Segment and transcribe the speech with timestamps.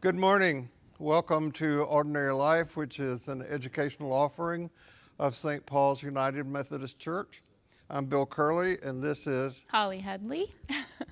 [0.00, 0.70] Good morning.
[0.98, 4.70] Welcome to Ordinary Life, which is an educational offering
[5.18, 5.64] of St.
[5.66, 7.42] Paul's United Methodist Church.
[7.90, 10.54] I'm Bill Curley, and this is, Holly Headley.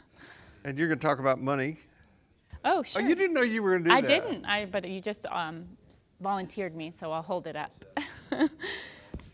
[0.65, 1.77] and you're going to talk about money.
[2.65, 3.03] Oh, Oh, sure.
[3.03, 4.09] you didn't know you were going to do I that.
[4.09, 4.45] didn't.
[4.47, 5.67] I but you just um,
[6.23, 7.85] volunteered me, so I'll hold it up.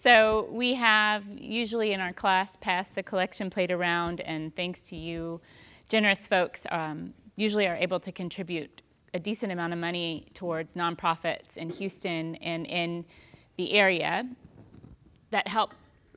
[0.03, 4.97] so we have usually in our class pass the collection plate around, and thanks to
[4.97, 5.41] you,
[5.89, 8.83] generous folks um, usually are able to contribute
[9.15, 13.05] a decent amount of money towards nonprofits in Houston and in
[13.57, 14.29] the area
[15.31, 15.73] that help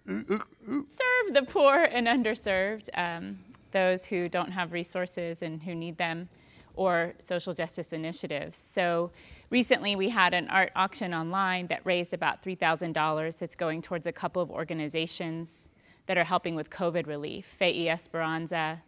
[0.07, 3.37] serve the poor and underserved, um,
[3.71, 6.27] those who don't have resources and who need them,
[6.73, 8.57] or social justice initiatives.
[8.57, 9.11] So
[9.49, 14.11] recently we had an art auction online that raised about $3,000 that's going towards a
[14.11, 15.69] couple of organizations
[16.07, 18.81] that are helping with COVID relief Faye Esperanza,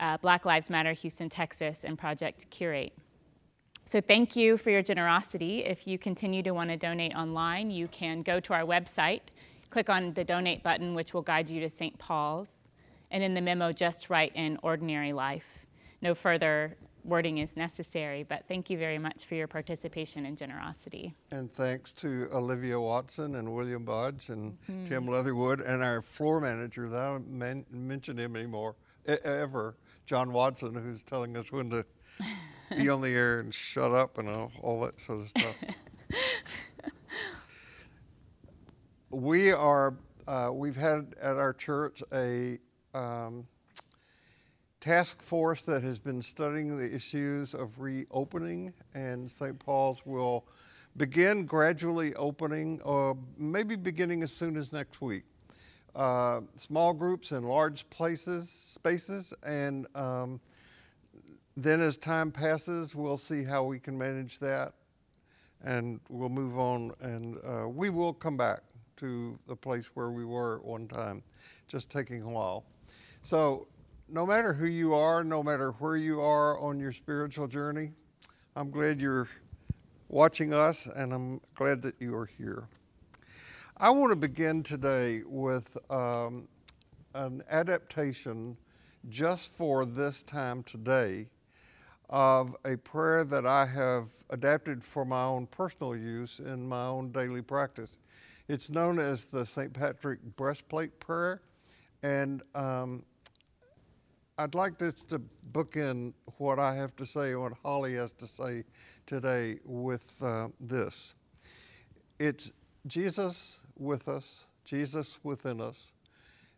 [0.00, 2.92] uh, Black Lives Matter Houston, Texas, and Project Curate.
[3.88, 5.64] So thank you for your generosity.
[5.64, 9.20] If you continue to want to donate online, you can go to our website,
[9.70, 11.96] click on the donate button, which will guide you to St.
[11.98, 12.66] Paul's,
[13.12, 15.64] and in the memo, just write in ordinary life.
[16.02, 21.14] No further wording is necessary, but thank you very much for your participation and generosity.
[21.30, 24.88] And thanks to Olivia Watson and William Budge and Mm-hmm.
[24.88, 28.74] Tim Leatherwood and our floor manager, that I don't men- mention him anymore,
[29.08, 31.84] e- ever, John Watson, who's telling us when to
[32.70, 35.56] be on the air and shut up and all, all that sort of stuff.
[39.10, 39.94] we are,
[40.26, 42.58] uh, we've had at our church a
[42.94, 43.46] um,
[44.80, 49.58] task force that has been studying the issues of reopening, and St.
[49.58, 50.46] Paul's will
[50.96, 55.24] begin gradually opening, or maybe beginning as soon as next week.
[55.94, 60.40] Uh, small groups in large places, spaces, and um,
[61.56, 64.74] then as time passes, we'll see how we can manage that,
[65.64, 68.60] and we'll move on, and uh, we will come back
[68.98, 71.22] to the place where we were at one time,
[71.66, 72.64] just taking a while.
[73.22, 73.68] So,
[74.08, 77.90] no matter who you are, no matter where you are on your spiritual journey,
[78.54, 79.28] I'm glad you're
[80.08, 82.68] watching us, and I'm glad that you are here.
[83.78, 86.48] I want to begin today with um,
[87.14, 88.58] an adaptation
[89.08, 91.28] just for this time today
[92.08, 97.10] of a prayer that I have adapted for my own personal use in my own
[97.10, 97.98] daily practice.
[98.48, 99.72] It's known as the St.
[99.72, 101.42] Patrick Breastplate Prayer,
[102.02, 103.02] and um,
[104.38, 105.20] I'd like this to
[105.52, 108.64] bookend what I have to say what Holly has to say
[109.06, 111.14] today with uh, this.
[112.18, 112.52] It's
[112.86, 115.92] Jesus with us, Jesus within us,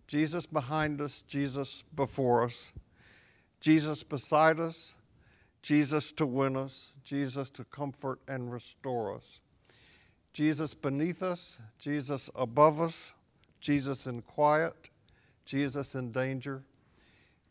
[0.06, 2.72] Jesus behind us, Jesus before us,
[3.60, 4.94] Jesus beside us,
[5.62, 9.40] Jesus to win us, Jesus to comfort and restore us,
[10.32, 13.12] Jesus beneath us, Jesus above us,
[13.60, 14.90] Jesus in quiet,
[15.44, 16.62] Jesus in danger,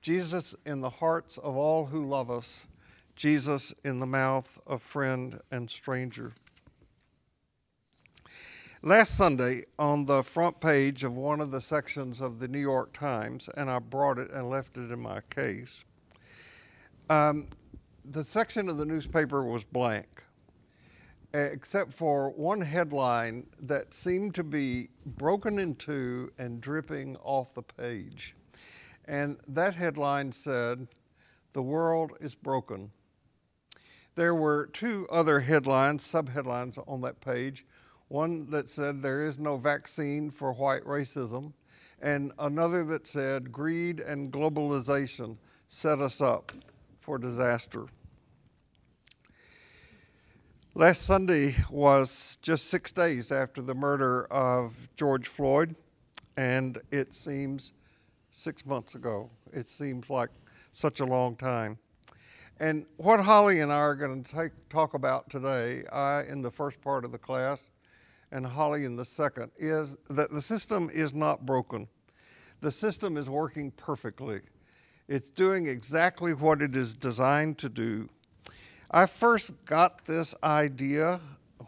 [0.02, 2.68] Jesus in the hearts of all who love us,
[3.16, 6.34] Jesus in the mouth of friend and stranger.
[8.84, 12.94] Last Sunday, on the front page of one of the sections of the New York
[12.94, 15.84] Times, and I brought it and left it in my case,
[17.10, 17.48] um,
[18.10, 20.24] the section of the newspaper was blank,
[21.34, 27.62] except for one headline that seemed to be broken in two and dripping off the
[27.62, 28.34] page.
[29.06, 30.88] And that headline said,
[31.52, 32.92] The world is broken.
[34.16, 37.66] There were two other headlines, subheadlines on that page.
[38.08, 41.52] One that said, There is no vaccine for white racism,
[42.02, 46.54] and another that said, Greed and globalization set us up
[47.02, 47.88] for disaster.
[50.78, 55.76] Last Sunday was just six days after the murder of George Floyd,
[56.38, 57.74] and it seems
[58.30, 59.32] six months ago.
[59.52, 60.30] It seems like
[60.74, 61.80] such a long time.
[62.60, 66.52] And what Holly and I are going to take, talk about today, I in the
[66.52, 67.72] first part of the class,
[68.32, 71.88] and Holly in the second, is that the system is not broken.
[72.62, 74.42] The system is working perfectly.
[75.08, 78.10] It's doing exactly what it is designed to do.
[78.90, 81.20] I first got this idea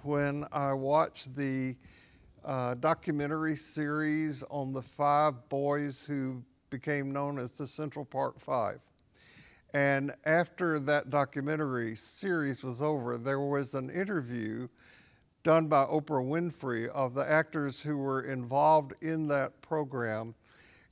[0.03, 1.75] when I watched the
[2.45, 8.79] uh, documentary series on the five boys who became known as the Central Park Five.
[9.73, 14.69] And after that documentary series was over, there was an interview
[15.43, 20.35] done by Oprah Winfrey of the actors who were involved in that program.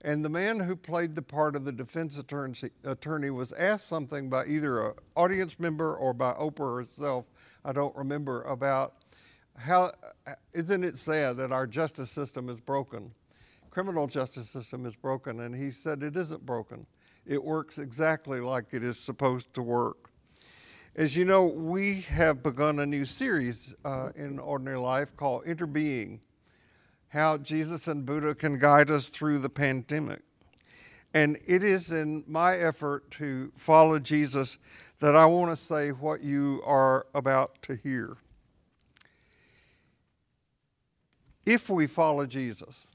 [0.01, 4.45] And the man who played the part of the defense attorney, was asked something by
[4.45, 7.25] either an audience member or by Oprah herself,
[7.65, 8.93] I don't remember, about
[9.57, 9.91] how,
[10.53, 13.11] isn't it sad that our justice system is broken?
[13.71, 15.39] Criminal justice system is broken.
[15.39, 16.85] And he said it isn't broken.
[17.25, 20.11] It works exactly like it is supposed to work.
[20.95, 26.19] As you know, we have begun a new series uh, in Ordinary Life called Interbeing
[27.09, 30.21] How Jesus and Buddha Can Guide Us Through the Pandemic.
[31.13, 34.57] And it is in my effort to follow Jesus
[34.99, 38.17] that I want to say what you are about to hear.
[41.45, 42.87] If we follow Jesus,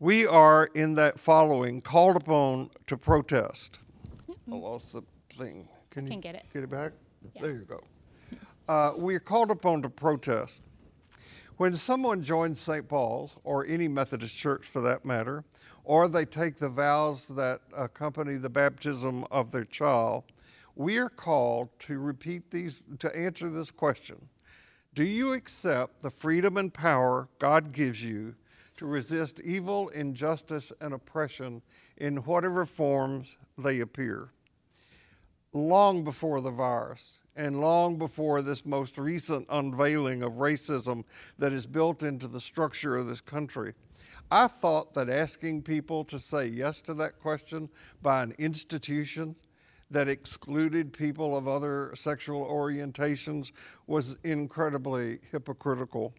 [0.00, 3.78] we are in that following called upon to protest.
[4.50, 5.02] I lost the
[5.36, 5.68] thing.
[5.90, 6.44] Can you Can get it.
[6.52, 6.92] Get it back?
[7.34, 7.42] Yeah.
[7.42, 7.82] There you go.
[8.68, 10.60] Uh, we are called upon to protest.
[11.58, 12.88] When someone joins St.
[12.88, 15.42] Paul's, or any Methodist church for that matter,
[15.82, 20.22] or they take the vows that accompany the baptism of their child,
[20.76, 24.28] we are called to repeat these, to answer this question
[24.94, 28.36] Do you accept the freedom and power God gives you
[28.76, 31.60] to resist evil, injustice, and oppression
[31.96, 34.28] in whatever forms they appear?
[35.52, 41.04] long before the virus and long before this most recent unveiling of racism
[41.38, 43.72] that is built into the structure of this country.
[44.30, 47.70] I thought that asking people to say yes to that question
[48.02, 49.36] by an institution
[49.90, 53.52] that excluded people of other sexual orientations
[53.86, 56.12] was incredibly hypocritical.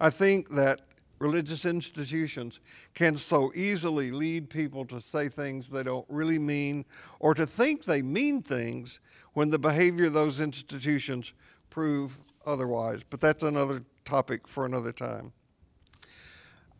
[0.00, 0.82] I think that
[1.18, 2.60] religious institutions
[2.94, 6.84] can so easily lead people to say things they don't really mean
[7.20, 9.00] or to think they mean things
[9.32, 11.32] when the behavior of those institutions
[11.70, 13.02] prove otherwise.
[13.08, 15.32] But that's another topic for another time.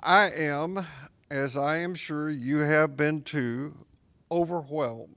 [0.00, 0.86] I am,
[1.30, 3.86] as I am sure you have been too,
[4.30, 5.16] overwhelmed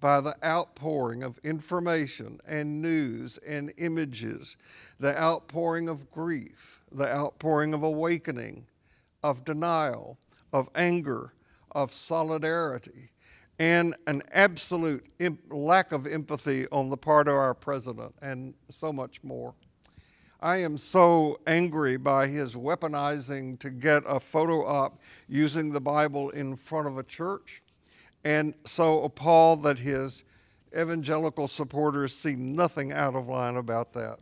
[0.00, 4.56] by the outpouring of information and news and images,
[4.98, 8.66] the outpouring of grief, the outpouring of awakening,
[9.22, 10.18] of denial,
[10.52, 11.32] of anger,
[11.72, 13.10] of solidarity,
[13.58, 15.06] and an absolute
[15.50, 19.54] lack of empathy on the part of our president, and so much more.
[20.40, 26.30] I am so angry by his weaponizing to get a photo op using the Bible
[26.30, 27.62] in front of a church,
[28.24, 30.24] and so appalled that his
[30.76, 34.18] evangelical supporters see nothing out of line about that.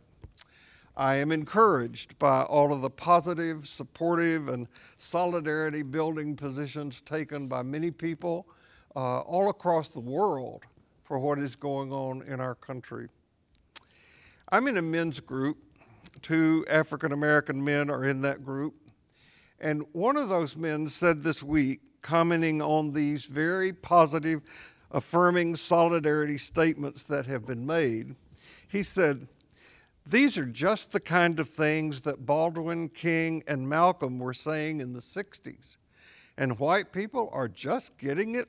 [0.95, 4.67] I am encouraged by all of the positive, supportive, and
[4.97, 8.47] solidarity building positions taken by many people
[8.95, 10.63] uh, all across the world
[11.03, 13.07] for what is going on in our country.
[14.51, 15.57] I'm in a men's group.
[16.21, 18.75] Two African American men are in that group.
[19.59, 24.41] And one of those men said this week, commenting on these very positive,
[24.89, 28.15] affirming solidarity statements that have been made,
[28.67, 29.27] he said,
[30.05, 34.93] These are just the kind of things that Baldwin, King, and Malcolm were saying in
[34.93, 35.77] the 60s.
[36.37, 38.47] And white people are just getting it.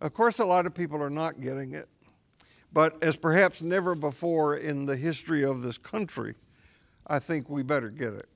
[0.00, 1.88] Of course, a lot of people are not getting it.
[2.72, 6.34] But as perhaps never before in the history of this country,
[7.06, 8.28] I think we better get it.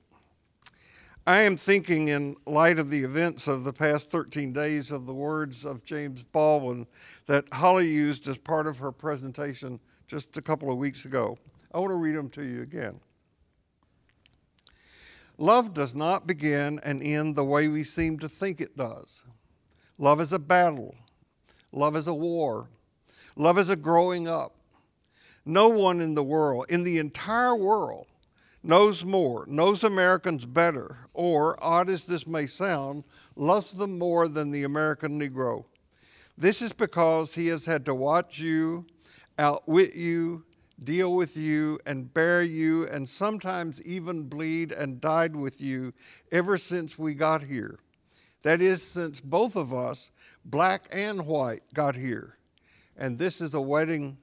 [1.27, 5.13] I am thinking, in light of the events of the past 13 days, of the
[5.13, 6.85] words of James Baldwin
[7.25, 11.35] that Holly used as part of her presentation just a couple of weeks ago.
[11.75, 13.01] I want to read them to you again.
[15.37, 19.25] Love does not begin and end the way we seem to think it does.
[19.97, 20.95] Love is a battle.
[21.73, 22.69] Love is a war.
[23.35, 24.55] Love is a growing up.
[25.43, 28.07] No one in the world, in the entire world,
[28.63, 33.03] knows more, knows Americans better, or, odd as this may sound,
[33.35, 35.65] loves them more than the American Negro.
[36.37, 38.85] This is because he has had to watch you,
[39.37, 40.44] outwit you,
[40.83, 45.93] deal with you, and bear you, and sometimes even bleed and died with you
[46.31, 47.79] ever since we got here.
[48.43, 50.11] That is, since both of us,
[50.43, 52.37] black and white, got here.
[52.97, 54.17] And this is a wedding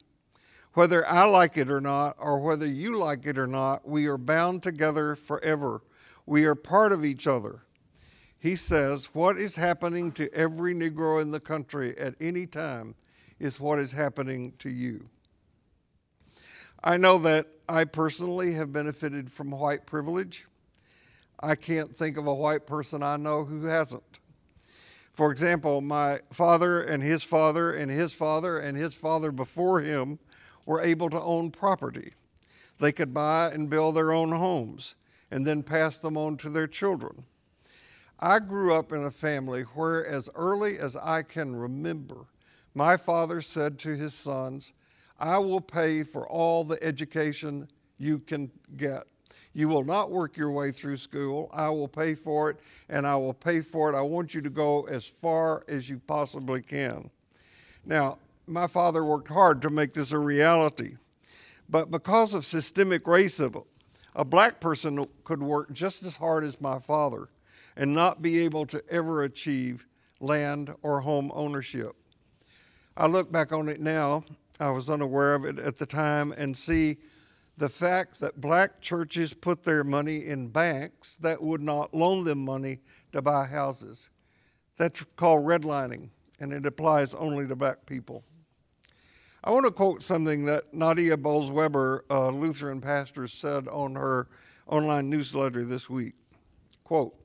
[0.74, 4.16] whether I like it or not, or whether you like it or not, we are
[4.16, 5.82] bound together forever.
[6.24, 7.64] We are part of each other.
[8.38, 12.94] He says, What is happening to every Negro in the country at any time
[13.38, 15.08] is what is happening to you.
[16.84, 20.46] I know that I personally have benefited from white privilege.
[21.38, 24.18] I can't think of a white person I know who hasn't.
[25.12, 30.18] For example, my father and his father and his father and his father before him
[30.66, 32.12] were able to own property.
[32.80, 34.96] They could buy and build their own homes
[35.30, 37.24] and then pass them on to their children.
[38.18, 42.26] I grew up in a family where, as early as I can remember,
[42.74, 44.72] my father said to his sons,
[45.22, 49.04] I will pay for all the education you can get.
[49.54, 51.48] You will not work your way through school.
[51.54, 53.96] I will pay for it, and I will pay for it.
[53.96, 57.08] I want you to go as far as you possibly can.
[57.86, 60.96] Now, my father worked hard to make this a reality,
[61.68, 63.64] but because of systemic racism,
[64.16, 67.28] a black person could work just as hard as my father
[67.76, 69.86] and not be able to ever achieve
[70.18, 71.94] land or home ownership.
[72.96, 74.24] I look back on it now,
[74.62, 76.98] I was unaware of it at the time, and see
[77.56, 82.44] the fact that black churches put their money in banks that would not loan them
[82.44, 82.78] money
[83.10, 84.10] to buy houses.
[84.76, 88.22] That's called redlining, and it applies only to black people.
[89.42, 94.28] I want to quote something that Nadia Bolz-Weber, a Lutheran pastor, said on her
[94.68, 96.14] online newsletter this week.
[96.84, 97.16] Quote,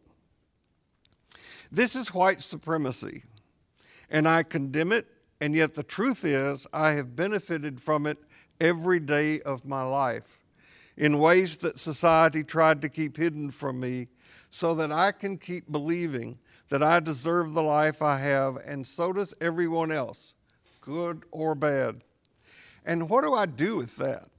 [1.72, 3.24] this is white supremacy,
[4.10, 5.06] and I condemn it,
[5.40, 8.18] and yet the truth is, I have benefited from it
[8.60, 10.46] every day of my life
[10.96, 14.08] in ways that society tried to keep hidden from me
[14.50, 16.40] so that I can keep believing
[16.70, 20.34] that I deserve the life I have, and so does everyone else,
[20.82, 22.04] good or bad.
[22.86, 24.30] And what do I do with that?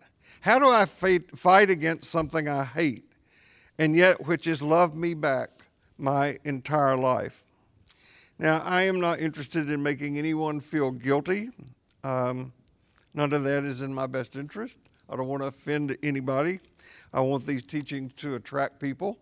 [0.40, 3.04] How do I fight, against something I hate
[3.78, 5.50] and yet which has loved me back
[5.96, 7.44] my entire life?
[8.38, 11.50] Now, I am not interested in making anyone feel guilty.
[12.04, 12.52] Um,
[13.14, 14.76] none of that is in my best interest.
[15.08, 16.60] I don't want to offend anybody.
[17.12, 19.18] I want these teachings to attract people.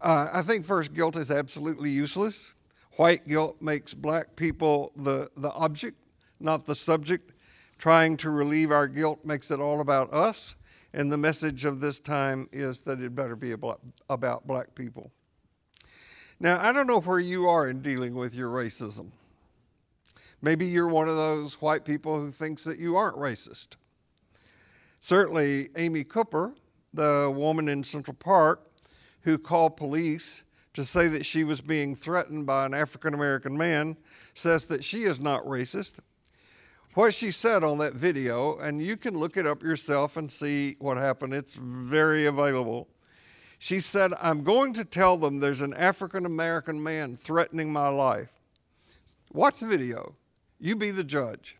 [0.00, 2.54] Uh, I think first guilt is absolutely useless.
[2.96, 5.96] White guilt makes black people the, the object,
[6.40, 7.32] not the subject
[7.78, 10.56] Trying to relieve our guilt makes it all about us,
[10.92, 15.12] and the message of this time is that it better be about black people.
[16.40, 19.10] Now, I don't know where you are in dealing with your racism.
[20.40, 23.70] Maybe you're one of those white people who thinks that you aren't racist.
[25.00, 26.54] Certainly, Amy Cooper,
[26.94, 28.70] the woman in Central Park
[29.22, 33.96] who called police to say that she was being threatened by an African American man,
[34.34, 35.94] says that she is not racist
[36.98, 40.74] what she said on that video, and you can look it up yourself and see
[40.80, 41.32] what happened.
[41.32, 42.88] It's very available.
[43.58, 48.32] She said, I'm going to tell them there's an African American man threatening my life.
[49.32, 50.14] Watch the video.
[50.60, 51.56] You be the judge.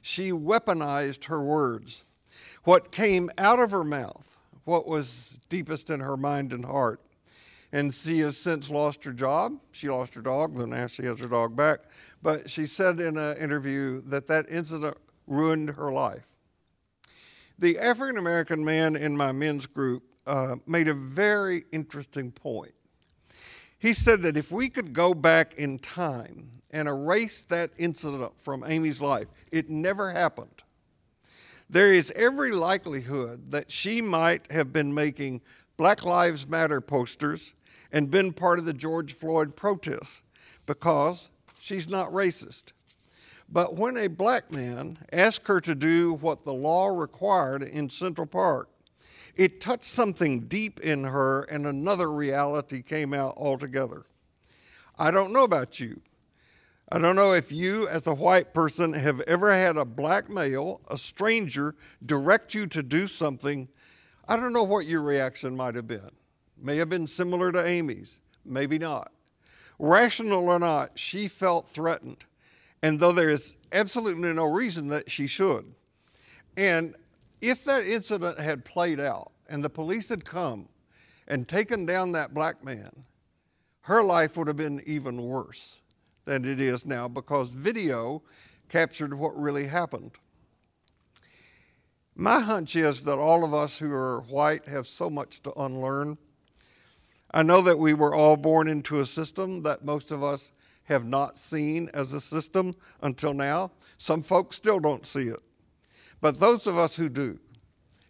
[0.00, 2.04] She weaponized her words.
[2.64, 7.00] What came out of her mouth, what was deepest in her mind and heart.
[7.72, 9.58] And she has since lost her job.
[9.72, 11.80] She lost her dog, then now she has her dog back.
[12.22, 16.26] But she said in an interview that that incident ruined her life.
[17.58, 22.74] The African American man in my men's group uh, made a very interesting point.
[23.78, 28.64] He said that if we could go back in time and erase that incident from
[28.66, 30.62] Amy's life, it never happened.
[31.68, 35.42] There is every likelihood that she might have been making
[35.76, 37.52] Black Lives Matter posters
[37.92, 40.22] and been part of the George Floyd protests
[40.66, 42.72] because she's not racist.
[43.48, 48.26] But when a black man asked her to do what the law required in Central
[48.26, 48.68] Park,
[49.36, 54.06] it touched something deep in her and another reality came out altogether.
[54.98, 56.00] I don't know about you.
[56.92, 60.80] I don't know if you, as a white person, have ever had a black male,
[60.88, 61.74] a stranger,
[62.04, 63.68] direct you to do something.
[64.28, 66.10] I don't know what your reaction might have been.
[66.56, 69.10] May have been similar to Amy's, maybe not.
[69.78, 72.26] Rational or not, she felt threatened.
[72.82, 75.74] And though there is absolutely no reason that she should.
[76.56, 76.94] And
[77.48, 80.68] if that incident had played out and the police had come
[81.26, 83.04] and taken down that black man,
[83.82, 85.78] her life would have been even worse
[86.24, 88.22] than it is now because video
[88.68, 90.12] captured what really happened.
[92.16, 96.16] My hunch is that all of us who are white have so much to unlearn
[97.34, 100.52] I know that we were all born into a system that most of us
[100.84, 103.72] have not seen as a system until now.
[103.98, 105.42] Some folks still don't see it.
[106.24, 107.38] But those of us who do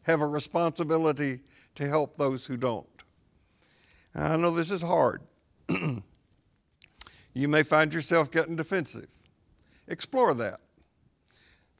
[0.02, 1.40] have a responsibility
[1.74, 2.86] to help those who don't.
[4.14, 5.22] I know this is hard.
[5.68, 9.08] you may find yourself getting defensive.
[9.88, 10.60] Explore that.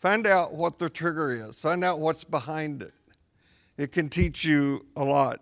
[0.01, 2.95] Find out what the trigger is, find out what's behind it.
[3.77, 5.41] It can teach you a lot.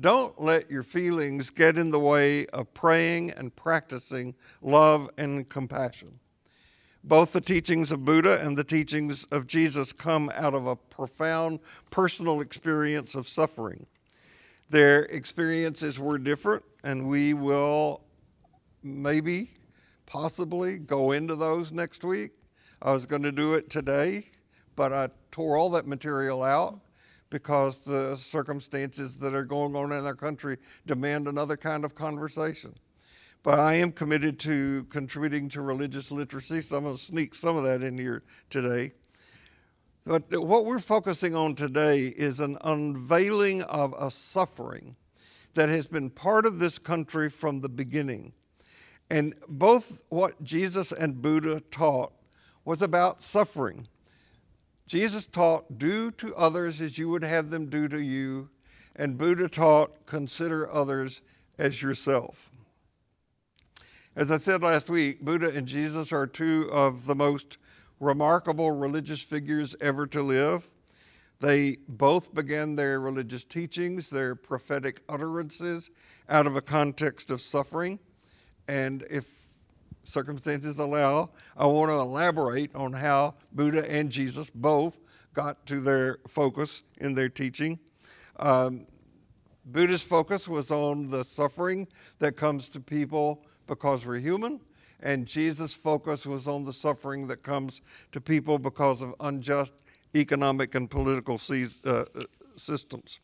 [0.00, 6.18] Don't let your feelings get in the way of praying and practicing love and compassion.
[7.02, 11.60] Both the teachings of Buddha and the teachings of Jesus come out of a profound
[11.90, 13.86] personal experience of suffering.
[14.68, 18.02] Their experiences were different, and we will
[18.82, 19.50] maybe,
[20.06, 22.32] possibly go into those next week.
[22.82, 24.24] I was going to do it today,
[24.76, 26.80] but I tore all that material out
[27.30, 32.74] because the circumstances that are going on in our country demand another kind of conversation.
[33.42, 37.56] But I am committed to contributing to religious literacy, so I'm going to sneak some
[37.56, 38.92] of that in here today.
[40.04, 44.96] But what we're focusing on today is an unveiling of a suffering
[45.54, 48.32] that has been part of this country from the beginning.
[49.08, 52.12] And both what Jesus and Buddha taught
[52.64, 53.88] was about suffering.
[54.86, 58.50] Jesus taught, do to others as you would have them do to you.
[58.94, 61.22] And Buddha taught, consider others
[61.58, 62.50] as yourself.
[64.16, 67.58] As I said last week, Buddha and Jesus are two of the most
[68.00, 70.68] remarkable religious figures ever to live.
[71.38, 75.92] They both began their religious teachings, their prophetic utterances,
[76.28, 78.00] out of a context of suffering.
[78.66, 79.28] And if
[80.02, 84.98] circumstances allow, I want to elaborate on how Buddha and Jesus both
[85.34, 87.78] got to their focus in their teaching.
[88.40, 88.88] Um,
[89.64, 91.86] Buddha's focus was on the suffering
[92.18, 94.60] that comes to people because we're human
[95.00, 99.72] and Jesus' focus was on the suffering that comes to people because of unjust
[100.14, 102.22] economic and political seas, uh, uh,
[102.56, 103.20] systems.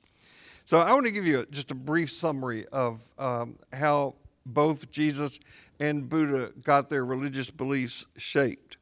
[0.64, 4.14] So I want to give you just a brief summary of um, how
[4.46, 5.40] both Jesus
[5.80, 8.76] and Buddha got their religious beliefs shaped.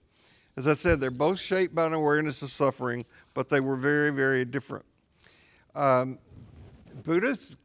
[0.58, 4.10] As I said, they're both shaped by an awareness of suffering, but they were very,
[4.10, 4.84] very different.
[5.74, 6.18] Um,
[7.02, 7.56] Buddha's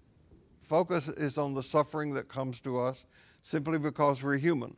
[0.63, 3.05] focus is on the suffering that comes to us
[3.41, 4.75] simply because we're human.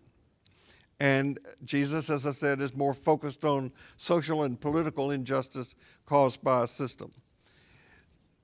[1.00, 5.74] And Jesus, as I said, is more focused on social and political injustice
[6.06, 7.12] caused by a system.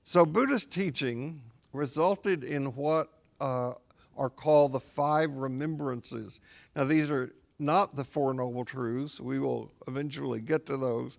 [0.02, 1.40] So Buddhist teaching
[1.72, 3.74] resulted in what uh,
[4.16, 6.40] are called the five remembrances.
[6.74, 9.20] Now, these are not the Four Noble Truths.
[9.20, 11.18] We will eventually get to those.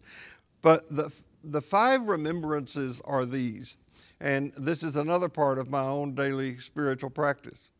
[0.62, 1.10] But the,
[1.44, 3.78] the five remembrances are these.
[4.20, 7.72] And this is another part of my own daily spiritual practice.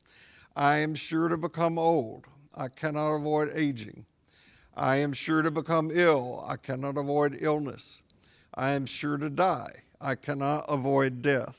[0.60, 2.26] I am sure to become old.
[2.54, 4.06] I cannot avoid aging.
[4.76, 6.44] I am sure to become ill.
[6.46, 8.02] I cannot avoid illness.
[8.54, 9.84] I am sure to die.
[10.02, 11.56] I cannot avoid death.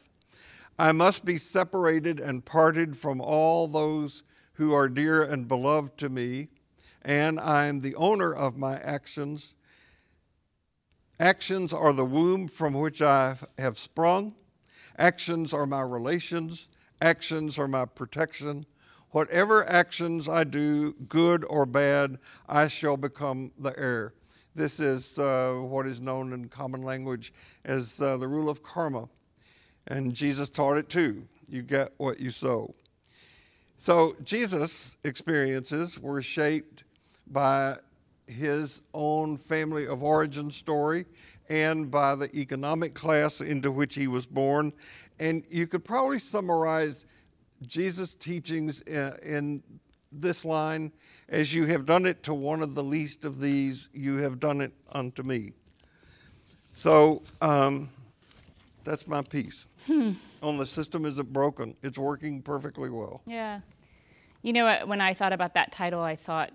[0.79, 6.11] I must be separated and parted from all those who are dear and beloved to
[6.11, 6.49] me,
[7.01, 9.55] and I am the owner of my actions.
[11.19, 14.35] Actions are the womb from which I have sprung.
[14.99, 16.69] Actions are my relations.
[17.01, 18.67] Actions are my protection.
[19.13, 22.19] Whatever actions I do, good or bad,
[22.49, 24.15] I shall become the heir.
[24.55, 27.33] This is uh, what is known in common language
[27.65, 29.09] as uh, the rule of karma.
[29.89, 31.27] And Jesus taught it too.
[31.49, 32.75] You get what you sow.
[33.79, 36.85] So Jesus' experiences were shaped
[37.27, 37.79] by
[38.29, 41.07] his own family of origin story
[41.49, 44.73] and by the economic class into which he was born.
[45.19, 47.07] And you could probably summarize
[47.67, 49.63] Jesus' teachings in
[50.13, 50.93] this line
[51.29, 54.61] as you have done it to one of the least of these, you have done
[54.61, 55.53] it unto me.
[56.73, 57.89] So um,
[58.85, 59.67] that's my piece.
[59.87, 60.13] Hmm.
[60.43, 63.23] On the system isn't broken, it's working perfectly well.
[63.27, 63.61] Yeah.
[64.43, 66.51] You know, when I thought about that title, I thought,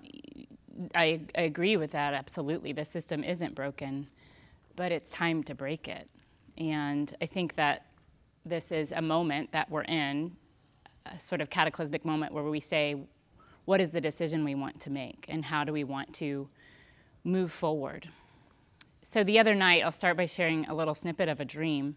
[0.96, 2.74] I, I agree with that absolutely.
[2.74, 4.08] The system isn't broken,
[4.76, 6.10] but it's time to break it.
[6.58, 7.86] And I think that
[8.44, 10.36] this is a moment that we're in
[11.06, 12.96] a sort of cataclysmic moment where we say,
[13.66, 16.48] what is the decision we want to make and how do we want to
[17.24, 18.08] move forward?
[19.02, 21.96] So the other night, I'll start by sharing a little snippet of a dream.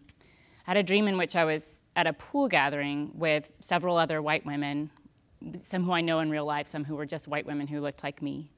[0.67, 4.21] I had a dream in which I was at a pool gathering with several other
[4.21, 4.91] white women,
[5.55, 8.03] some who I know in real life, some who were just white women who looked
[8.03, 8.51] like me.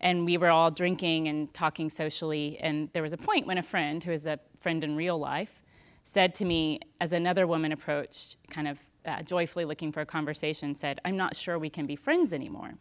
[0.00, 2.58] And we were all drinking and talking socially.
[2.60, 5.62] And there was a point when a friend, who is a friend in real life,
[6.02, 10.74] said to me, as another woman approached, kind of uh, joyfully looking for a conversation,
[10.74, 12.72] said, I'm not sure we can be friends anymore.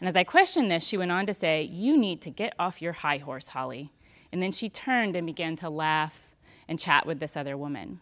[0.00, 2.80] And as I questioned this, she went on to say, You need to get off
[2.80, 3.90] your high horse, Holly.
[4.32, 6.22] And then she turned and began to laugh
[6.68, 8.00] and chat with this other woman.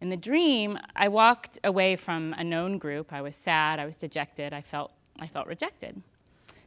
[0.00, 3.12] In the dream, I walked away from a known group.
[3.12, 6.00] I was sad, I was dejected, I felt, I felt rejected.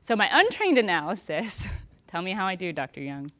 [0.02, 1.66] So, my untrained analysis,
[2.08, 3.02] tell me how I do, Dr.
[3.02, 3.32] Jung,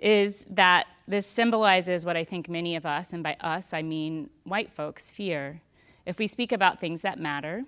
[0.00, 4.30] is that this symbolizes what I think many of us, and by us I mean
[4.44, 5.60] white folks, fear
[6.06, 7.64] if we speak about things that matter,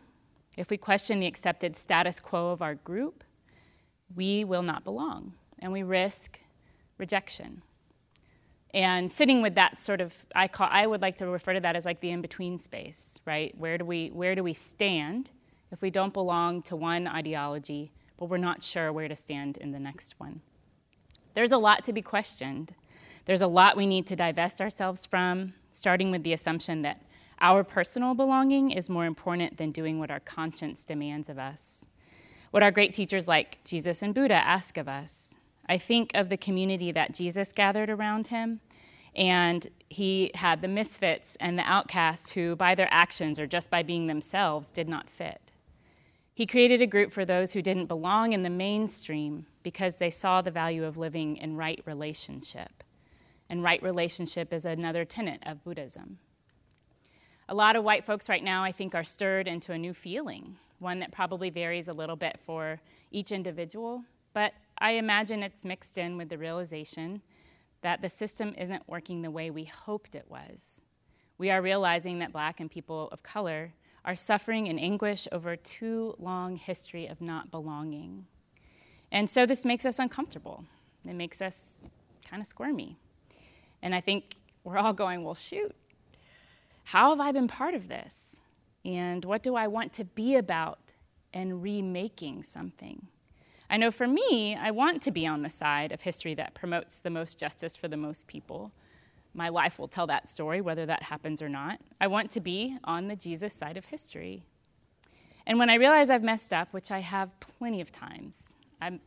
[0.57, 3.25] if we question the accepted status quo of our group,
[4.15, 6.41] we will not belong and we risk
[6.99, 7.63] rejection.
[8.75, 11.77] And sitting with that sort of, I, call, I would like to refer to that
[11.77, 13.55] as like the in between space, right?
[13.57, 15.31] Where do, we, where do we stand
[15.73, 19.73] if we don't belong to one ideology, but we're not sure where to stand in
[19.73, 20.41] the next one?
[21.35, 22.75] There's a lot to be questioned.
[23.25, 27.03] There's a lot we need to divest ourselves from, starting with the assumption that
[27.41, 31.87] our personal belonging is more important than doing what our conscience demands of us.
[32.51, 35.35] What our great teachers like Jesus and Buddha ask of us.
[35.69, 38.61] I think of the community that Jesus gathered around him,
[39.15, 43.83] and he had the misfits and the outcasts who, by their actions or just by
[43.83, 45.53] being themselves, did not fit.
[46.35, 50.43] He created a group for those who didn't belong in the mainstream because they saw
[50.43, 52.85] the value of living in right relationship.
[53.49, 56.19] And right relationship is another tenet of Buddhism.
[57.49, 60.57] A lot of white folks right now, I think, are stirred into a new feeling,
[60.81, 62.81] one that probably varies a little bit for
[63.13, 64.03] each individual,
[64.35, 67.23] but I imagine it's mixed in with the realization
[67.83, 70.81] that the system isn't working the way we hoped it was.
[71.39, 73.73] We are realizing that black and people of color
[74.05, 78.27] are suffering in anguish over a too long history of not belonging.
[79.13, 80.65] And so this makes us uncomfortable.
[81.09, 81.81] It makes us
[82.29, 82.97] kind of squirmy.
[83.83, 85.75] And I think we're all going, well, shoot,
[86.87, 88.37] how have I been part of this?
[88.85, 90.95] And what do I want to be about
[91.35, 93.09] and remaking something?
[93.69, 97.01] I know for me, I want to be on the side of history that promotes
[97.01, 98.71] the most justice for the most people.
[99.35, 101.81] My life will tell that story, whether that happens or not.
[102.01, 104.45] I want to be on the Jesus side of history.
[105.45, 109.01] And when I realize I've messed up, which I have plenty of times, I'm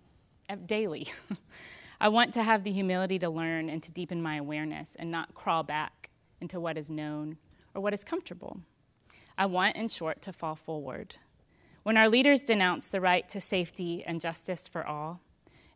[0.50, 1.08] uh, daily,
[2.02, 5.34] I want to have the humility to learn and to deepen my awareness and not
[5.34, 6.10] crawl back
[6.42, 7.38] into what is known
[7.74, 8.58] or what is comfortable.
[9.38, 11.16] I want, in short, to fall forward.
[11.84, 15.22] When our leaders denounce the right to safety and justice for all,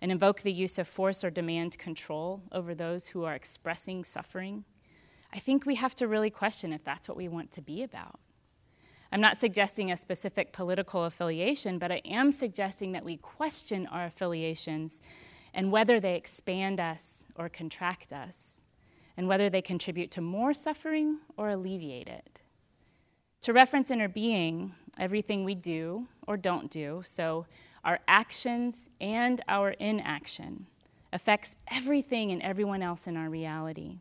[0.02, 4.66] and invoke the use of force or demand control over those who are expressing suffering,
[5.34, 8.20] I think we have to really question if that's what we want to be about.
[9.14, 14.06] I'm not suggesting a specific political affiliation, but I am suggesting that we question our
[14.06, 15.02] affiliations
[15.54, 18.62] and whether they expand us or contract us,
[19.17, 22.41] and whether they contribute to more suffering or alleviate it.
[23.41, 27.45] To reference interbeing, everything we do or don't do, so
[27.84, 30.65] our actions and our inaction,
[31.12, 33.97] affects everything and everyone else in our reality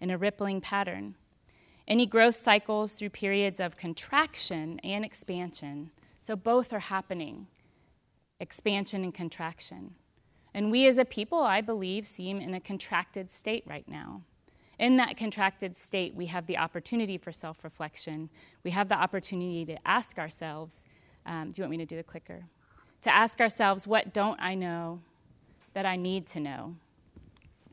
[0.00, 1.14] in a rippling pattern.
[1.86, 7.46] Any growth cycles through periods of contraction and expansion, so both are happening
[8.40, 9.92] expansion and contraction.
[10.54, 14.22] And we as a people, I believe, seem in a contracted state right now.
[14.78, 18.30] In that contracted state, we have the opportunity for self reflection.
[18.64, 20.84] We have the opportunity to ask ourselves
[21.26, 22.42] um, do you want me to do the clicker?
[23.02, 25.00] To ask ourselves, what don't I know
[25.74, 26.74] that I need to know?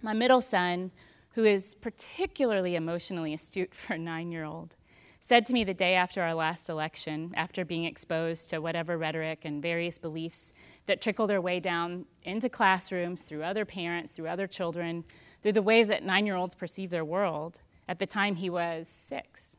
[0.01, 0.91] My middle son,
[1.31, 4.75] who is particularly emotionally astute for a nine year old,
[5.21, 9.45] said to me the day after our last election, after being exposed to whatever rhetoric
[9.45, 10.53] and various beliefs
[10.85, 15.03] that trickle their way down into classrooms through other parents, through other children,
[15.45, 17.61] through the ways that nine year olds perceive their world.
[17.87, 19.57] At the time, he was six.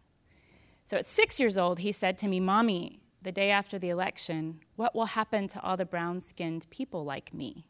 [0.86, 4.58] So at six years old, he said to me, Mommy, the day after the election,
[4.74, 7.68] what will happen to all the brown skinned people like me?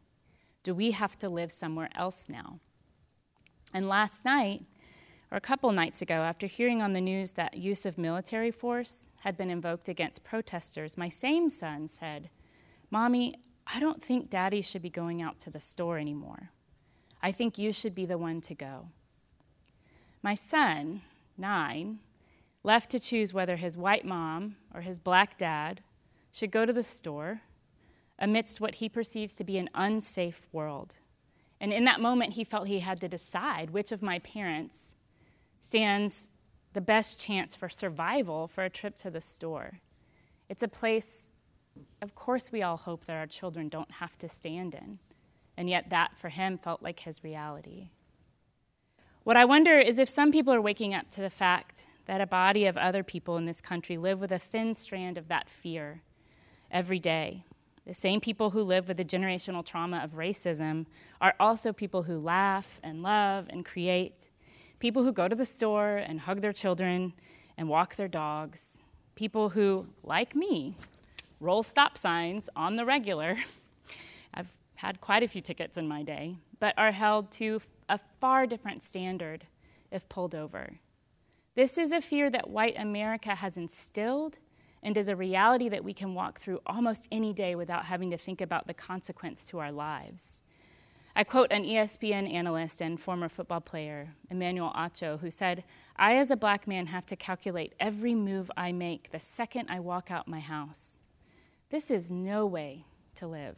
[0.63, 2.61] Do we have to live somewhere else now?
[3.75, 4.65] And last night,
[5.31, 9.11] or a couple nights ago, after hearing on the news that use of military force
[9.25, 12.31] had been invoked against protesters, my same son said,
[12.91, 13.35] Mommy,
[13.67, 16.51] I don't think daddy should be going out to the store anymore.
[17.23, 18.89] I think you should be the one to go.
[20.23, 21.03] My son,
[21.39, 21.99] nine,
[22.63, 25.83] left to choose whether his white mom or his black dad
[26.33, 27.41] should go to the store
[28.19, 30.97] amidst what he perceives to be an unsafe world.
[31.61, 34.97] And in that moment, he felt he had to decide which of my parents
[35.61, 36.31] stands
[36.73, 39.81] the best chance for survival for a trip to the store.
[40.49, 41.33] It's a place,
[42.03, 44.99] of course, we all hope that our children don't have to stand in
[45.57, 47.89] and yet that for him felt like his reality.
[49.25, 52.27] What I wonder is if some people are waking up to the fact that a
[52.27, 56.03] body of other people in this country live with a thin strand of that fear
[56.71, 57.45] every day.
[57.87, 60.87] The same people who live with the generational trauma of racism
[61.21, 64.31] are also people who laugh and love and create,
[64.81, 67.13] people who go to the store and hug their children
[67.57, 68.79] and walk their dogs,
[69.15, 70.77] people who, like me,
[71.41, 73.37] roll stop signs on the regular.
[74.35, 78.47] I've had quite a few tickets in my day, but are held to a far
[78.47, 79.47] different standard
[79.91, 80.79] if pulled over.
[81.55, 84.39] This is a fear that white America has instilled
[84.83, 88.19] and is a reality that we can walk through almost any day without having to
[88.19, 90.41] think about the consequence to our lives.
[91.19, 95.65] I quote an ESPN analyst and former football player, Emmanuel Acho, who said,
[95.97, 99.81] I, as a black man, have to calculate every move I make the second I
[99.81, 101.01] walk out my house.
[101.71, 102.85] This is no way
[103.15, 103.57] to live.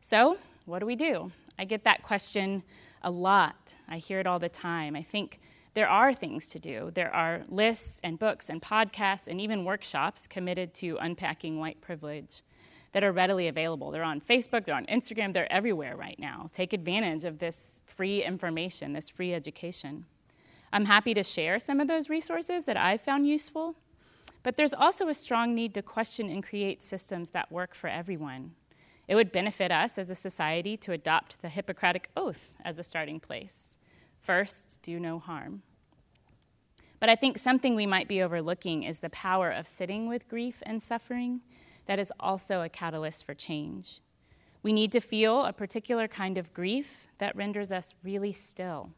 [0.00, 1.30] So, what do we do?
[1.58, 2.62] I get that question
[3.02, 3.74] a lot.
[3.88, 4.96] I hear it all the time.
[4.96, 5.40] I think
[5.74, 6.90] there are things to do.
[6.94, 12.42] There are lists and books and podcasts and even workshops committed to unpacking white privilege
[12.92, 13.90] that are readily available.
[13.90, 16.48] They're on Facebook, they're on Instagram, they're everywhere right now.
[16.52, 20.06] Take advantage of this free information, this free education.
[20.72, 23.76] I'm happy to share some of those resources that I've found useful,
[24.42, 28.52] but there's also a strong need to question and create systems that work for everyone.
[29.08, 33.20] It would benefit us as a society to adopt the Hippocratic Oath as a starting
[33.20, 33.78] place.
[34.20, 35.62] First, do no harm.
[36.98, 40.62] But I think something we might be overlooking is the power of sitting with grief
[40.64, 41.42] and suffering
[41.86, 44.00] that is also a catalyst for change.
[44.62, 48.90] We need to feel a particular kind of grief that renders us really still.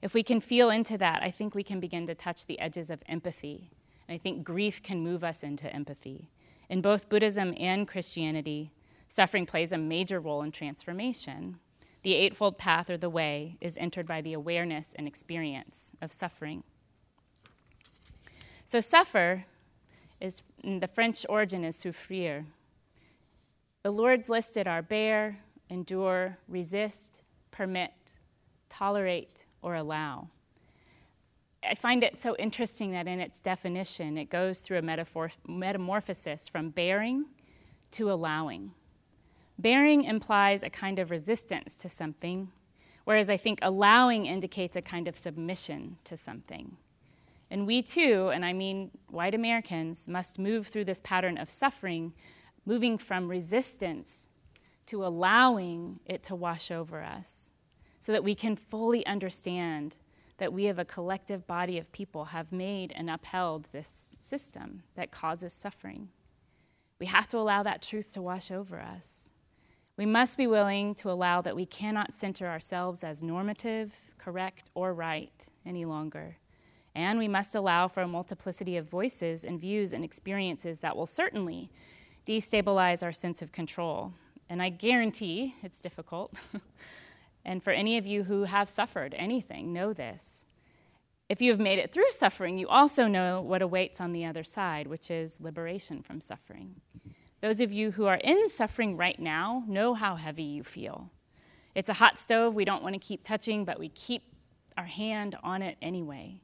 [0.00, 2.90] If we can feel into that, I think we can begin to touch the edges
[2.90, 3.70] of empathy.
[4.08, 6.30] And I think grief can move us into empathy.
[6.68, 8.72] In both Buddhism and Christianity,
[9.16, 11.58] suffering plays a major role in transformation.
[12.02, 16.62] The Eightfold Path or the Way is entered by the awareness and experience of suffering.
[18.66, 19.46] So, suffer
[20.20, 22.44] is the French origin is souffrir.
[23.84, 25.38] The Lord's listed are bear,
[25.70, 28.16] endure, resist, permit,
[28.68, 30.28] tolerate, or allow.
[31.64, 36.68] I find it so interesting that in its definition, it goes through a metamorphosis from
[36.68, 37.24] bearing
[37.92, 38.72] to allowing.
[39.58, 42.52] Bearing implies a kind of resistance to something,
[43.04, 46.76] whereas I think allowing indicates a kind of submission to something.
[47.50, 52.12] And we too, and I mean white Americans, must move through this pattern of suffering,
[52.66, 54.28] moving from resistance
[54.86, 57.50] to allowing it to wash over us,
[58.00, 59.98] so that we can fully understand
[60.38, 65.10] that we, of a collective body of people, have made and upheld this system that
[65.10, 66.08] causes suffering.
[66.98, 69.25] We have to allow that truth to wash over us.
[69.96, 74.92] We must be willing to allow that we cannot center ourselves as normative, correct, or
[74.92, 76.36] right any longer
[76.96, 81.06] and we must allow for a multiplicity of voices and views and experiences that will
[81.06, 81.68] certainly
[82.26, 84.14] destabilize our sense of control.
[84.48, 86.32] And I guarantee it's difficult.
[87.44, 90.46] and for any of you who have suffered anything, know this.
[91.28, 94.42] If you have made it through suffering, you also know what awaits on the other
[94.42, 96.76] side, which is liberation from suffering.
[97.40, 101.10] Those of you who are in suffering right now know how heavy you feel.
[101.74, 104.22] It's a hot stove we don't want to keep touching, but we keep
[104.78, 106.40] our hand on it anyway.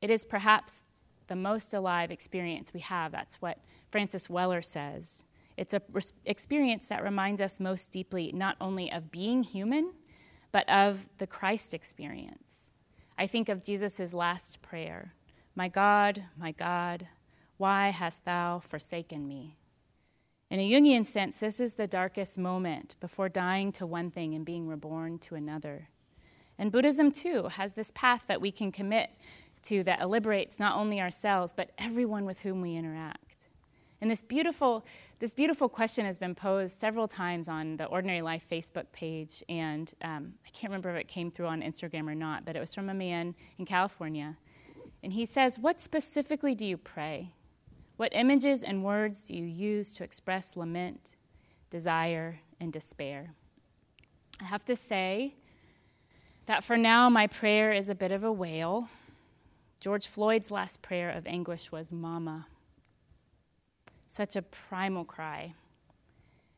[0.00, 0.82] It is perhaps
[1.26, 3.12] the most alive experience we have.
[3.12, 3.58] That's what
[3.90, 5.24] Francis Weller says.
[5.56, 9.92] It's an res- experience that reminds us most deeply not only of being human,
[10.52, 12.70] but of the Christ experience.
[13.16, 15.14] I think of Jesus' last prayer
[15.54, 17.06] My God, my God,
[17.56, 19.56] why hast thou forsaken me?
[20.50, 24.44] In a Jungian sense, this is the darkest moment before dying to one thing and
[24.44, 25.88] being reborn to another.
[26.58, 29.10] And Buddhism, too, has this path that we can commit
[29.64, 33.48] to that liberates not only ourselves, but everyone with whom we interact.
[34.00, 34.84] And this beautiful,
[35.18, 39.92] this beautiful question has been posed several times on the Ordinary Life Facebook page, and
[40.02, 42.74] um, I can't remember if it came through on Instagram or not, but it was
[42.74, 44.36] from a man in California.
[45.02, 47.32] And he says, What specifically do you pray?
[47.96, 51.16] What images and words do you use to express lament,
[51.70, 53.34] desire, and despair?
[54.40, 55.34] I have to say
[56.46, 58.88] that for now, my prayer is a bit of a wail
[59.84, 62.46] George Floyd's last prayer of anguish was, Mama.
[64.08, 65.52] Such a primal cry.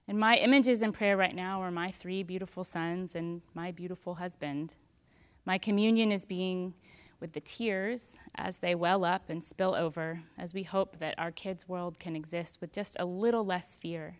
[0.06, 4.14] And my images in prayer right now are my three beautiful sons and my beautiful
[4.14, 4.76] husband.
[5.44, 6.74] My communion is being
[7.20, 11.30] with the tears as they well up and spill over, as we hope that our
[11.30, 14.18] kids' world can exist with just a little less fear,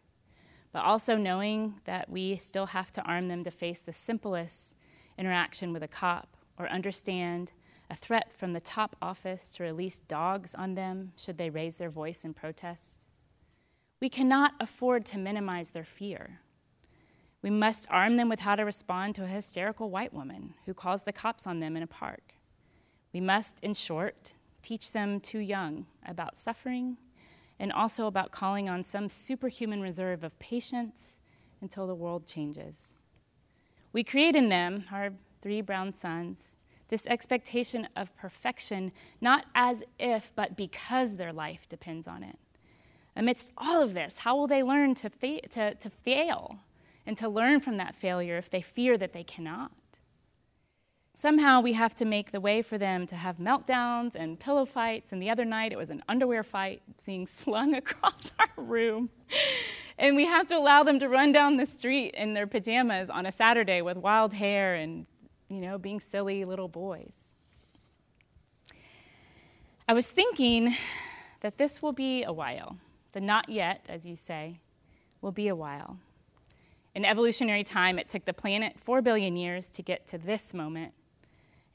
[0.73, 4.77] but also knowing that we still have to arm them to face the simplest
[5.19, 7.53] interaction with a cop or understand
[7.91, 11.91] a threat from the top office to release dogs on them should they raise their
[11.91, 13.07] voice in protest.
[14.01, 16.41] We cannot afford to minimize their fear.
[17.43, 21.05] We must arm them with how to respond to a hysterical white woman who calls
[21.05, 22.36] the cops on them in a park.
[23.17, 26.99] We must, in short, teach them too young about suffering
[27.59, 31.19] and also about calling on some superhuman reserve of patience
[31.63, 32.95] until the world changes.
[33.95, 40.31] We create in them, our three brown sons, this expectation of perfection, not as if,
[40.37, 42.39] but because their life depends on it.
[43.17, 46.59] Amidst all of this, how will they learn to, fa- to, to fail
[47.07, 49.73] and to learn from that failure if they fear that they cannot.
[51.19, 55.13] Somehow we have to make the way for them to have meltdowns and pillow fights.
[55.13, 59.09] And the other night it was an underwear fight being slung across our room.
[59.97, 63.25] And we have to allow them to run down the street in their pajamas on
[63.25, 65.07] a Saturday with wild hair and,
[65.49, 67.35] you know, being silly little boys.
[69.89, 70.77] I was thinking
[71.41, 72.77] that this will be a while.
[73.13, 74.61] The not yet, as you say,
[75.23, 75.97] will be a while.
[76.95, 80.93] In evolutionary time, it took the planet 4 billion years to get to this moment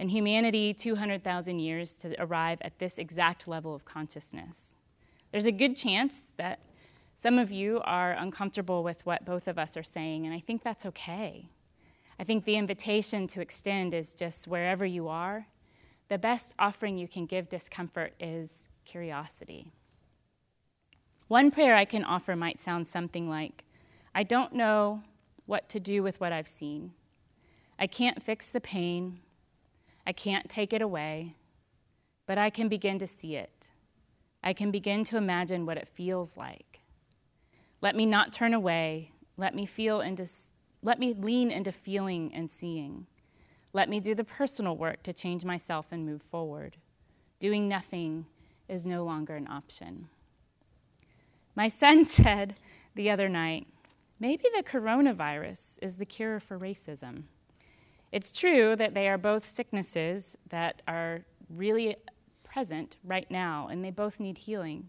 [0.02, 4.76] and humanity 200,000 years to arrive at this exact level of consciousness.
[5.32, 6.60] There's a good chance that
[7.16, 10.64] some of you are uncomfortable with what both of us are saying, and I think
[10.64, 11.48] that's okay.
[12.20, 15.46] I think the invitation to extend is just wherever you are,
[16.10, 19.72] the best offering you can give discomfort is curiosity.
[21.28, 23.66] One prayer I can offer might sound something like
[24.16, 25.04] I don't know
[25.46, 26.94] what to do with what I've seen.
[27.78, 29.20] I can't fix the pain.
[30.06, 31.36] I can't take it away,
[32.28, 33.70] but I can begin to see it.
[34.44, 36.82] I can begin to imagine what it feels like.
[37.82, 39.12] Let me not turn away.
[39.38, 40.28] Let me feel into
[40.84, 43.06] let me lean into feeling and seeing.
[43.74, 46.78] Let me do the personal work to change myself and move forward.
[47.40, 48.26] Doing nothing
[48.68, 50.08] is no longer an option.
[51.56, 52.56] My son said
[52.96, 53.68] the other night,
[54.20, 57.24] maybe the coronavirus is the cure for racism.
[58.12, 61.96] It's true that they are both sicknesses that are really
[62.44, 64.88] present right now, and they both need healing.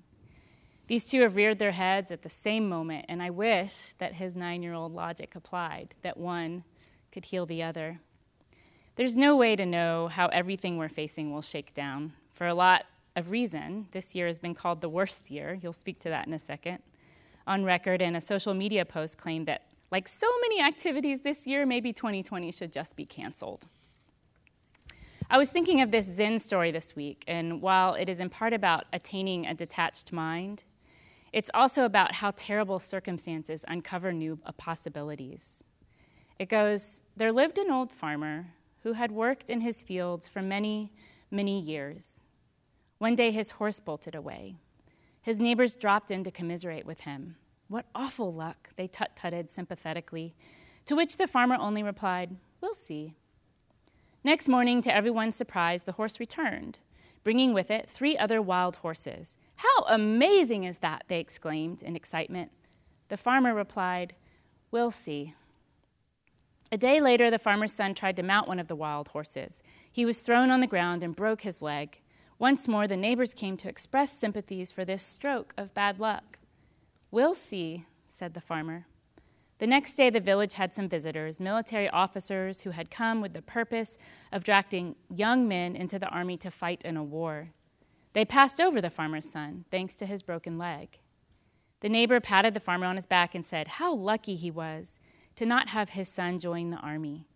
[0.89, 4.37] These two have reared their heads at the same moment, and I wish that his
[4.37, 6.65] nine year old logic applied, that one
[7.13, 8.01] could heal the other.
[8.97, 12.13] There's no way to know how everything we're facing will shake down.
[12.35, 15.59] For a lot of reason, this year has been called the worst year.
[15.63, 16.81] You'll speak to that in a second.
[17.47, 21.67] On record, and a social media post claimed that like so many activities this year,
[21.67, 23.69] maybe 2020 should just be canceled.
[25.31, 28.55] I was thinking of this Zen story this week, and while it is in part
[28.55, 30.65] about attaining a detached mind,
[31.33, 35.63] it's also about how terrible circumstances uncover new uh, possibilities.
[36.39, 38.47] It goes There lived an old farmer
[38.83, 40.93] who had worked in his fields for many,
[41.31, 42.21] many years.
[42.99, 44.57] One day his horse bolted away.
[45.21, 47.37] His neighbors dropped in to commiserate with him.
[47.73, 50.35] What awful luck, they tut tutted sympathetically,
[50.85, 53.15] to which the farmer only replied, We'll see.
[54.23, 56.81] Next morning, to everyone's surprise, the horse returned,
[57.25, 59.39] bringing with it three other wild horses.
[59.57, 61.05] How amazing is that?
[61.09, 62.51] they exclaimed in excitement.
[63.09, 64.17] The farmer replied,
[64.71, 65.33] We'll see.
[66.71, 69.63] A day later, the farmer's son tried to mount one of the wild horses.
[69.91, 72.03] He was thrown on the ground and broke his leg.
[72.39, 76.37] Once more, the neighbors came to express sympathies for this stroke of bad luck.
[77.13, 78.87] We'll see, said the farmer.
[79.59, 83.43] The next day, the village had some visitors, military officers who had come with the
[83.43, 83.99] purpose
[84.33, 87.51] of drafting young men into the army to fight in a war.
[88.15, 91.01] They passed over the farmer's son, thanks to his broken leg.
[91.81, 94.99] The neighbor patted the farmer on his back and said, How lucky he was
[95.37, 97.27] to not have his son join the army.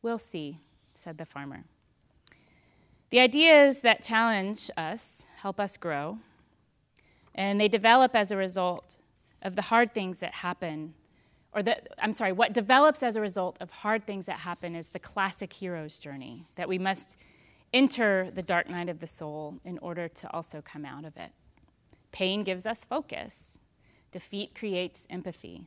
[0.00, 0.58] We'll see,
[0.94, 1.64] said the farmer.
[3.10, 6.18] The ideas that challenge us help us grow,
[7.34, 8.98] and they develop as a result
[9.42, 10.94] of the hard things that happen,
[11.52, 14.88] or that, I'm sorry, what develops as a result of hard things that happen is
[14.88, 17.16] the classic hero's journey, that we must
[17.72, 21.30] enter the dark night of the soul in order to also come out of it.
[22.12, 23.58] Pain gives us focus,
[24.10, 25.66] defeat creates empathy.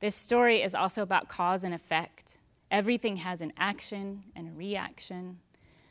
[0.00, 2.38] This story is also about cause and effect.
[2.70, 5.38] Everything has an action and a reaction.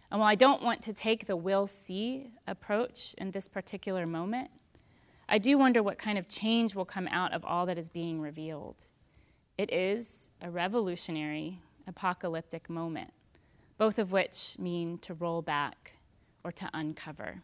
[0.10, 4.50] And while I don't want to take the will see approach in this particular moment,
[5.30, 8.22] I do wonder what kind of change will come out of all that is being
[8.22, 8.88] revealed.
[9.58, 13.12] It is a revolutionary, apocalyptic moment,
[13.78, 15.94] both of which mean to roll back
[16.44, 17.42] or to uncover.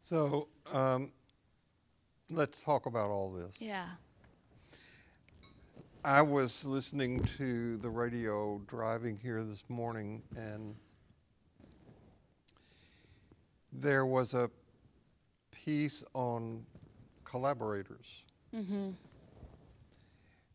[0.00, 1.12] So um,
[2.30, 3.52] let's talk about all this.
[3.60, 3.86] Yeah.
[6.04, 10.74] I was listening to the radio driving here this morning, and
[13.72, 14.50] there was a
[15.68, 16.64] piece on
[17.26, 18.22] collaborators.
[18.56, 18.88] Mm-hmm.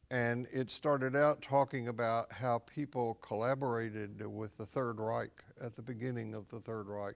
[0.09, 5.83] And it started out talking about how people collaborated with the Third Reich at the
[5.83, 7.13] beginning of the Third Reich.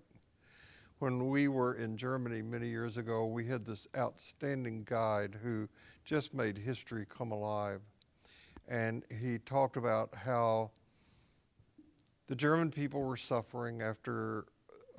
[0.99, 5.67] When we were in Germany many years ago, we had this outstanding guide who
[6.05, 7.81] just made history come alive.
[8.67, 10.69] And he talked about how
[12.27, 14.45] the German people were suffering after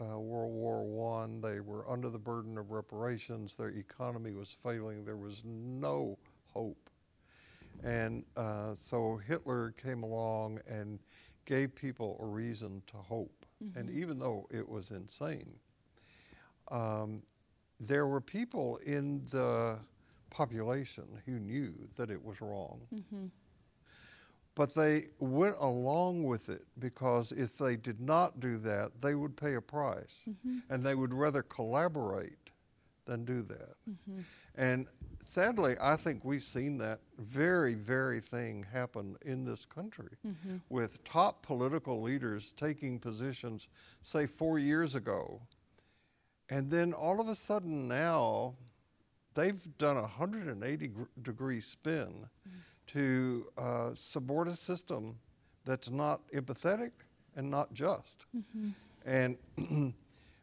[0.01, 1.41] uh, World War One.
[1.41, 3.55] They were under the burden of reparations.
[3.57, 5.05] Their economy was failing.
[5.05, 6.19] There was no
[6.53, 6.91] hope
[7.83, 10.99] And uh, so Hitler came along and
[11.45, 13.47] gave people a reason to hope.
[13.75, 15.55] And even though it was insane,
[16.71, 17.23] um,
[17.81, 19.79] there were people in the
[20.31, 22.81] population who knew that it was wrong.
[24.59, 29.37] But they went along with it because if they did not do that, they would
[29.37, 30.19] pay a price.
[30.29, 30.59] Mm-hmm.
[30.69, 32.51] And they would rather collaborate
[33.07, 33.77] than do that.
[33.89, 34.21] Mm-hmm.
[34.57, 34.89] And
[35.25, 40.57] sadly, I think we've seen that very, very thing happen in this country mm-hmm.
[40.71, 43.69] with top political leaders taking positions,
[44.03, 45.41] say, four years ago.
[46.51, 48.57] And then all of a sudden now,
[49.35, 52.27] they've done a 180 gr- degree spin
[52.89, 55.17] to uh, support a system
[55.65, 56.91] that's not empathetic
[57.37, 58.25] and not just.
[59.07, 59.37] And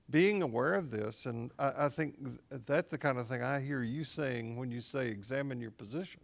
[0.09, 3.59] being aware of this, and I, I think th- that's the kind of thing I
[3.59, 6.21] hear you saying when you say examine your position,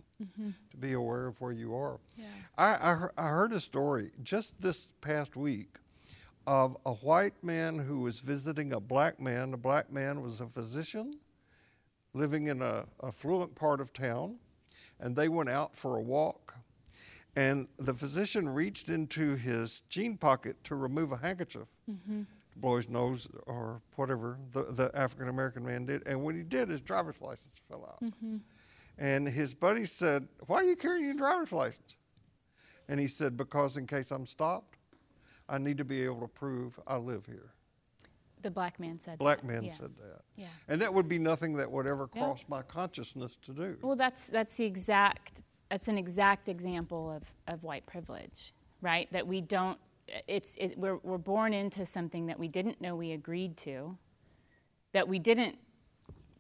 [0.70, 2.00] to be aware of where you are.
[2.16, 2.26] Yeah.
[2.58, 5.78] I, I, I heard a story just this past week
[6.46, 9.50] of a white man who was visiting a black man.
[9.52, 11.18] The black man was a physician
[12.14, 14.36] living in a affluent part of town,
[15.02, 16.54] and they went out for a walk.
[17.36, 21.68] And the physician reached into his jean pocket to remove a handkerchief
[22.54, 26.04] to blow his nose or whatever the, the African American man did.
[26.06, 28.02] And when he did, his driver's license fell out.
[28.04, 28.38] Mm-hmm.
[28.98, 31.96] And his buddy said, Why are you carrying your driver's license?
[32.90, 34.78] And he said, Because in case I'm stopped,
[35.48, 37.54] I need to be able to prove I live here.
[38.42, 39.48] The black man said Black that.
[39.48, 39.72] man yeah.
[39.72, 40.22] said that.
[40.36, 40.48] Yeah.
[40.68, 42.22] And that would be nothing that would ever Yeah.
[42.22, 43.78] cross my consciousness to do.
[43.82, 49.12] Well, that's that's the exact that's an exact example of, of white privilege, right?
[49.12, 49.78] That we don't.
[50.28, 53.98] It's it, we're we're born into something that we didn't know we agreed to,
[54.94, 55.58] that we didn't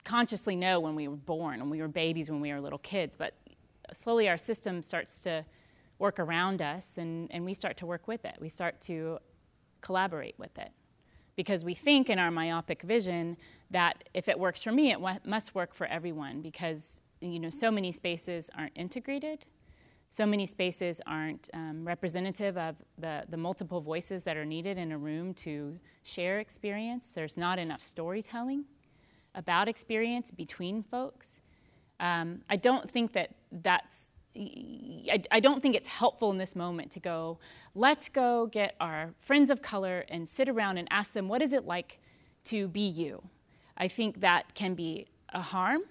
[0.03, 3.15] consciously know when we were born, when we were babies, when we were little kids.
[3.15, 3.35] But
[3.93, 5.45] slowly, our system starts to
[5.99, 8.35] work around us, and and we start to work with it.
[8.41, 9.19] We start to
[9.81, 10.71] collaborate with it
[11.35, 13.37] because we think in our myopic vision
[13.69, 17.49] that if it works for me, it wa- must work for everyone because you know
[17.49, 19.45] so many spaces aren't integrated,
[20.09, 24.91] so many spaces aren't um, representative of the, the multiple voices that are needed in
[24.91, 27.11] a room to share experience.
[27.15, 28.65] There's not enough storytelling
[29.35, 31.39] about experience between folks.
[32.01, 36.91] Um, I don't think that that's I, I don't think it's helpful in this moment
[36.91, 37.39] to go,
[37.75, 41.53] let's go get our friends of color and sit around and ask them, what is
[41.53, 41.99] it like
[42.45, 43.21] to be you?
[43.77, 45.81] I think that can be a harm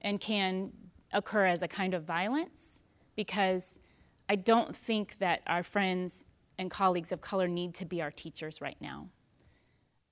[0.00, 0.72] and can
[1.12, 2.80] occur as a kind of violence
[3.16, 3.80] because
[4.28, 6.24] I don't think that our friends
[6.58, 9.08] and colleagues of color need to be our teachers right now.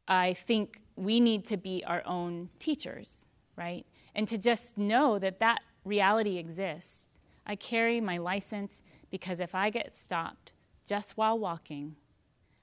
[0.08, 3.86] I think we need to be our own teachers, right?
[4.14, 7.09] And to just know that that reality exists.
[7.50, 8.80] I carry my license
[9.10, 10.52] because if I get stopped
[10.86, 11.96] just while walking,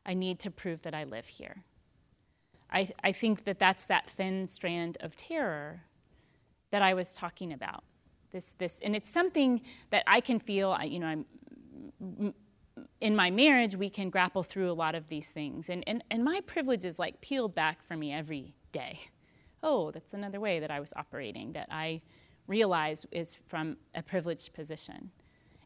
[0.05, 1.57] I need to prove that I live here.
[2.71, 5.81] I, I think that that's that thin strand of terror
[6.71, 7.83] that I was talking about.
[8.31, 9.59] This, this, and it's something
[9.89, 10.77] that I can feel.
[10.81, 12.33] You know, I'm
[13.01, 15.69] in my marriage, we can grapple through a lot of these things.
[15.69, 19.01] And, and, and my privilege is like peeled back for me every day.
[19.61, 22.01] Oh, that's another way that I was operating that I
[22.47, 25.11] realize is from a privileged position.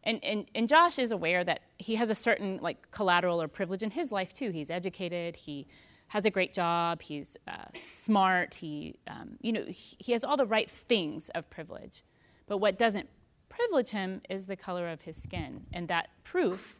[0.03, 3.83] And, and, and Josh is aware that he has a certain like collateral or privilege
[3.83, 4.49] in his life too.
[4.49, 5.67] He's educated, he
[6.07, 10.37] has a great job, he's uh, smart, he, um, you know, he, he has all
[10.37, 12.03] the right things of privilege.
[12.47, 13.07] But what doesn't
[13.47, 15.65] privilege him is the color of his skin.
[15.71, 16.79] And that proof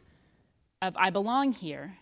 [0.82, 1.96] of I belong here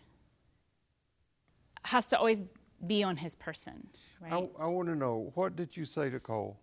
[1.84, 2.42] has to always
[2.86, 3.86] be on his person,
[4.20, 4.32] right?
[4.32, 6.58] I, I want to know what did you say to Cole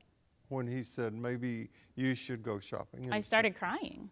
[0.50, 3.12] when he said maybe you should go shopping?
[3.12, 4.10] I started crying.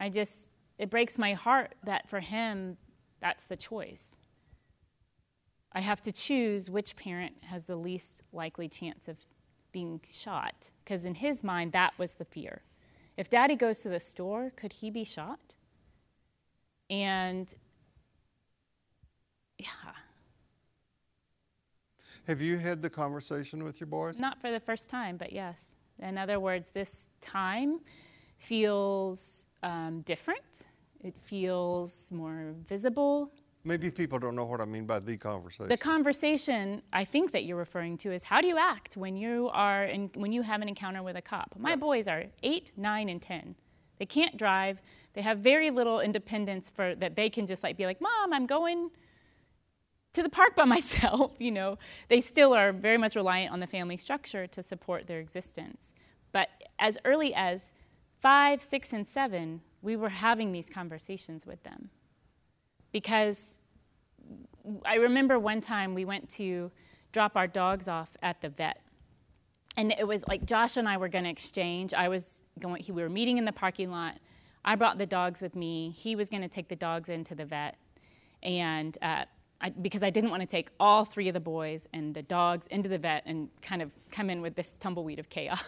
[0.00, 0.48] I just,
[0.78, 2.76] it breaks my heart that for him,
[3.20, 4.16] that's the choice.
[5.72, 9.16] I have to choose which parent has the least likely chance of
[9.72, 12.62] being shot, because in his mind, that was the fear.
[13.16, 15.54] If daddy goes to the store, could he be shot?
[16.88, 17.52] And
[19.58, 19.66] yeah,
[22.28, 24.20] Have you had the conversation with your boys?
[24.20, 25.76] Not for the first time, but yes.
[25.98, 27.80] In other words, this time
[28.36, 30.66] feels um, different.
[31.02, 33.32] It feels more visible.
[33.64, 35.68] Maybe people don't know what I mean by the conversation.
[35.68, 39.48] The conversation I think that you're referring to is how do you act when you
[39.54, 41.54] are in, when you have an encounter with a cop?
[41.58, 43.54] My boys are eight, nine, and ten.
[43.98, 44.82] They can't drive.
[45.14, 48.44] They have very little independence for that they can just like be like, "Mom, I'm
[48.44, 48.90] going
[50.12, 51.78] to the park by myself." You know,
[52.08, 55.94] they still are very much reliant on the family structure to support their existence.
[56.32, 56.48] But
[56.78, 57.72] as early as
[58.20, 61.90] five, six, and seven, we were having these conversations with them.
[62.92, 63.60] Because
[64.84, 66.70] I remember one time we went to
[67.12, 68.82] drop our dogs off at the vet.
[69.76, 71.94] And it was like Josh and I were going to exchange.
[71.94, 74.18] I was going, we were meeting in the parking lot.
[74.64, 75.90] I brought the dogs with me.
[75.96, 77.76] He was going to take the dogs into the vet.
[78.42, 79.24] And uh,
[79.60, 82.66] I, because I didn't want to take all three of the boys and the dogs
[82.68, 85.62] into the vet and kind of come in with this tumbleweed of chaos.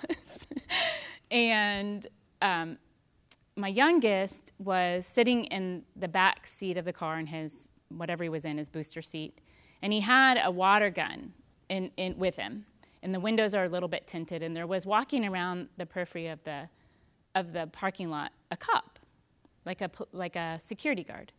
[1.30, 2.07] and
[2.41, 2.78] um,
[3.57, 8.28] my youngest was sitting in the back seat of the car in his whatever he
[8.28, 9.41] was in his booster seat,
[9.82, 11.32] and he had a water gun
[11.68, 12.64] in, in, with him.
[13.03, 16.28] And the windows are a little bit tinted, and there was walking around the periphery
[16.28, 16.68] of the
[17.34, 18.99] of the parking lot a cop,
[19.64, 21.32] like a like a security guard.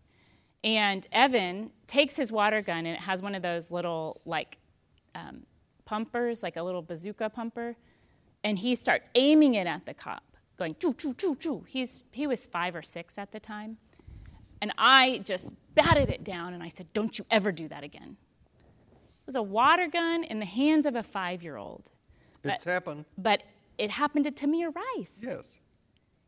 [0.64, 4.60] And Evan takes his water gun, and it has one of those little like
[5.16, 5.44] um,
[5.86, 7.76] pumpers, like a little bazooka pumper,
[8.44, 10.24] and he starts aiming it at the cop
[10.62, 11.66] going choo choo choo choo.
[11.68, 13.78] He's he was five or six at the time,
[14.62, 18.18] and I just batted it down and I said, "Don't you ever do that again."
[18.92, 21.90] It was a water gun in the hands of a five-year-old.
[22.44, 23.06] It's but, happened.
[23.18, 23.44] But
[23.78, 25.18] it happened to Tamir Rice.
[25.22, 25.46] Yes.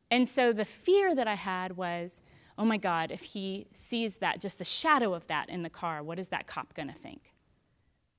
[0.09, 2.21] And so the fear that I had was,
[2.57, 6.03] oh my God, if he sees that, just the shadow of that in the car,
[6.03, 7.33] what is that cop going to think?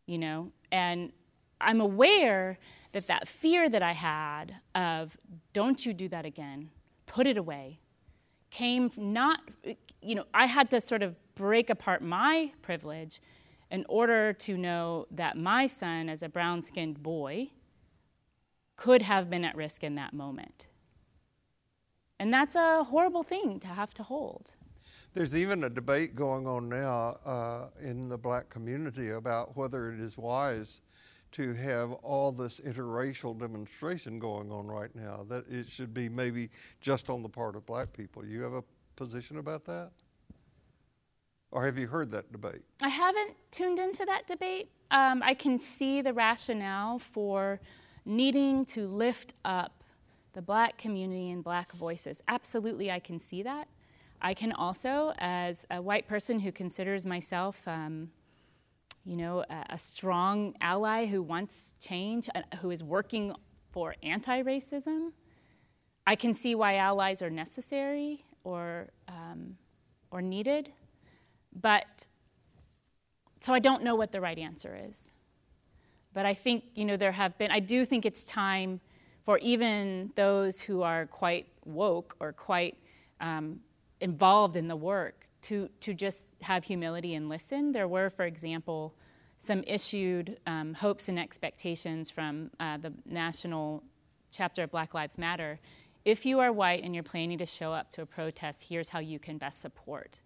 [0.06, 0.52] You know?
[0.72, 1.12] And
[1.60, 2.58] I'm aware
[2.92, 5.16] that that fear that I had of
[5.52, 6.70] don't you do that again,
[7.06, 7.80] put it away,
[8.50, 9.40] came not,
[10.00, 13.20] you know, I had to sort of break apart my privilege
[13.70, 17.50] in order to know that my son, as a brown skinned boy,
[18.76, 20.68] could have been at risk in that moment.
[22.20, 24.52] And that's a horrible thing to have to hold.
[25.14, 30.00] There's even a debate going on now uh, in the black community about whether it
[30.00, 30.80] is wise
[31.32, 36.48] to have all this interracial demonstration going on right now, that it should be maybe
[36.80, 38.24] just on the part of black people.
[38.24, 38.62] You have a
[38.94, 39.90] position about that?
[41.50, 42.62] Or have you heard that debate?
[42.82, 44.70] I haven't tuned into that debate.
[44.90, 47.60] Um, I can see the rationale for
[48.04, 49.83] needing to lift up
[50.34, 52.22] the black community and black voices.
[52.28, 53.68] Absolutely, I can see that.
[54.20, 58.10] I can also, as a white person who considers myself um,
[59.04, 63.34] you know, a, a strong ally who wants change, uh, who is working
[63.70, 65.12] for anti racism.
[66.06, 69.56] I can see why allies are necessary or, um,
[70.10, 70.72] or needed,
[71.60, 72.06] but
[73.40, 75.10] so I don't know what the right answer is.
[76.12, 78.80] But I think, you know, there have been, I do think it's time
[79.24, 82.76] for even those who are quite woke or quite
[83.20, 83.60] um,
[84.00, 87.72] involved in the work to, to just have humility and listen.
[87.72, 88.94] There were, for example,
[89.38, 93.82] some issued um, hopes and expectations from uh, the national
[94.30, 95.58] chapter of Black Lives Matter.
[96.04, 98.98] If you are white and you're planning to show up to a protest, here's how
[98.98, 100.20] you can best support.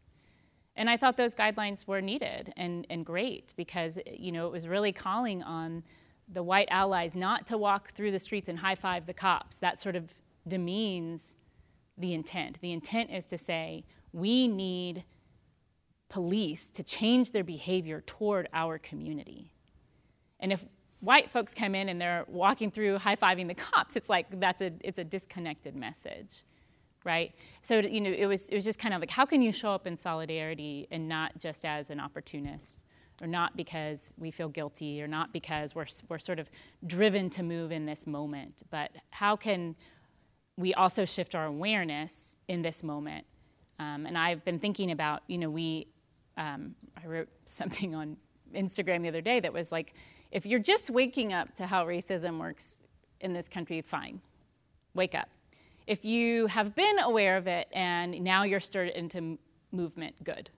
[0.76, 4.68] And I thought those guidelines were needed and, and great because you know it was
[4.68, 5.82] really calling on
[6.32, 9.56] the white allies not to walk through the streets and high five the cops.
[9.56, 10.12] That sort of
[10.46, 11.36] demeans
[11.96, 12.58] the intent.
[12.60, 15.04] The intent is to say, we need
[16.08, 19.52] police to change their behavior toward our community.
[20.40, 20.64] And if
[21.00, 24.72] white folks come in and they're walking through high-fiving the cops, it's like that's a
[24.80, 26.44] it's a disconnected message.
[27.04, 27.34] Right?
[27.62, 29.72] So you know, it was it was just kind of like how can you show
[29.72, 32.80] up in solidarity and not just as an opportunist?
[33.20, 36.48] Or not because we feel guilty, or not because we're, we're sort of
[36.86, 39.74] driven to move in this moment, but how can
[40.56, 43.24] we also shift our awareness in this moment
[43.78, 45.86] um, and I've been thinking about, you know, we,
[46.36, 48.16] um, I wrote something on
[48.54, 49.94] Instagram the other day that was like,
[50.30, 52.80] if you're just waking up to how racism works
[53.20, 54.20] in this country, fine,
[54.94, 55.28] wake up.
[55.86, 59.38] If you have been aware of it and now you're stirred into
[59.72, 60.50] movement, good.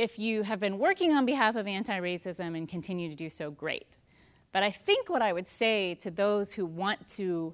[0.00, 3.50] If you have been working on behalf of anti racism and continue to do so,
[3.50, 3.98] great.
[4.50, 7.52] But I think what I would say to those who want to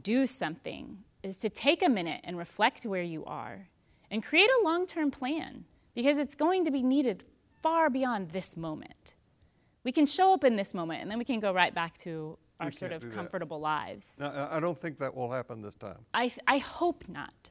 [0.00, 3.68] do something is to take a minute and reflect where you are
[4.10, 7.24] and create a long term plan because it's going to be needed
[7.60, 9.12] far beyond this moment.
[9.84, 12.38] We can show up in this moment and then we can go right back to
[12.58, 13.14] our We sort of do that.
[13.14, 14.16] comfortable lives.
[14.18, 15.98] Now, I- don't think that will happen this time.
[16.14, 17.50] I, th- I hope not.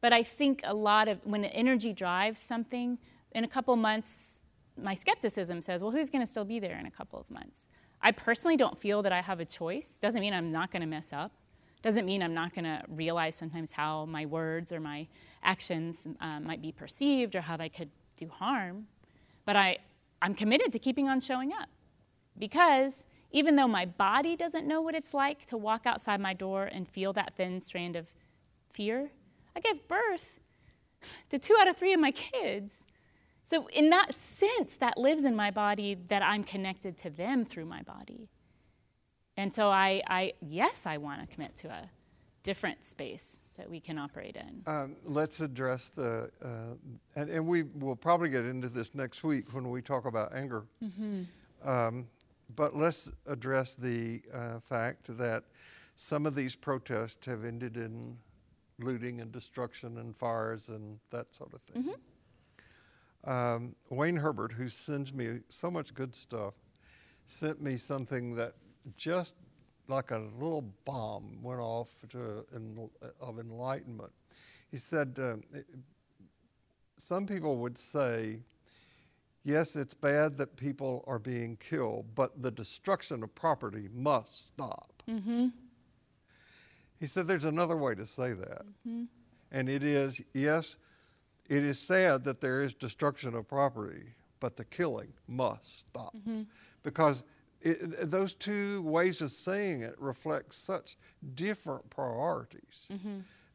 [0.00, 2.98] But I think a lot of when energy drives something,
[3.34, 4.40] in a couple months,
[4.80, 7.66] my skepticism says, well, who's going to still be there in a couple of months?
[8.02, 9.98] I personally don't feel that I have a choice.
[10.00, 11.32] Doesn't mean I'm not going to mess up.
[11.82, 15.06] Doesn't mean I'm not going to realize sometimes how my words or my
[15.42, 18.86] actions um, might be perceived or how they could do harm.
[19.44, 19.78] But I,
[20.22, 21.68] I'm committed to keeping on showing up
[22.38, 23.04] because
[23.34, 26.88] even though my body doesn't know what it's like to walk outside my door and
[26.88, 28.06] feel that thin strand of
[28.72, 29.10] fear.
[29.56, 30.40] I gave birth
[31.30, 32.83] to two out of three of my kids.
[33.46, 37.66] So, in that sense, that lives in my body that I'm connected to them through
[37.66, 38.30] my body.
[39.36, 41.90] And so, I, I yes, I want to commit to a
[42.42, 44.62] different space that we can operate in.
[44.66, 46.74] Um, let's address the, uh,
[47.16, 50.64] and, and we will probably get into this next week when we talk about anger.
[51.62, 52.06] Um,
[52.56, 55.44] but let's address the uh, fact that
[55.96, 58.16] some of these protests have ended in
[58.80, 61.84] looting and destruction and fires and that sort of thing.
[63.26, 66.54] Um, Wayne Herbert, who sends me so much good stuff,
[67.26, 68.54] sent me something that
[68.96, 69.34] just
[69.88, 74.12] like a little bomb went off to, en- of enlightenment.
[74.70, 75.66] He said, um, it-
[76.98, 78.40] some people would say,
[79.42, 85.02] yes, it's bad that people are being killed, but the destruction of property must stop.
[87.00, 88.64] He said there's another way to say that.
[89.50, 90.76] And it is, yes,
[91.48, 96.14] it is sad that there is destruction of property, but the killing must stop.
[96.82, 97.22] Because
[97.60, 100.96] it, those two ways of saying it reflect such
[101.34, 102.88] different priorities.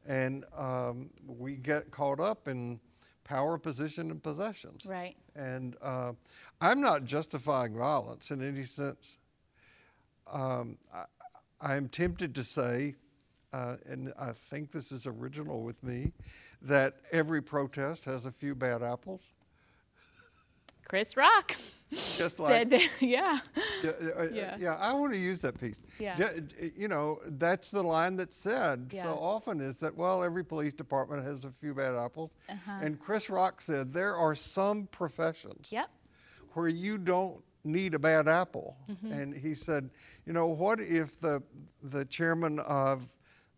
[0.08, 2.80] And um, we get caught up in
[3.24, 4.86] power, position, and possessions.
[4.88, 5.16] Right.
[5.36, 6.14] And uh,
[6.62, 9.18] I'm not justifying violence in any sense.
[10.32, 11.04] Um, I,
[11.62, 12.96] I'm tempted to say,
[13.54, 16.14] uh, and I think this is original with me,
[16.62, 19.22] that every protest has a few bad apples.
[20.88, 21.56] Chris Rock
[22.18, 23.40] Just like said, that, yeah.
[23.84, 24.58] yeah, uh, uh, Yeah.
[24.60, 25.80] yeah, I want to use that piece.
[26.00, 26.16] Yeah.
[26.16, 29.04] Ju- You know, that's the line that's said Yeah.
[29.04, 32.32] so often is that, well, every police department has a few bad apples.
[32.50, 32.72] Uh-huh.
[32.82, 35.90] And Chris Rock said there are some professions Yep.
[36.54, 38.76] where you don't need a bad apple.
[38.90, 39.12] Mm-hmm.
[39.12, 39.90] And he said,
[40.26, 41.42] you know, what if the,
[41.84, 43.08] the chairman of,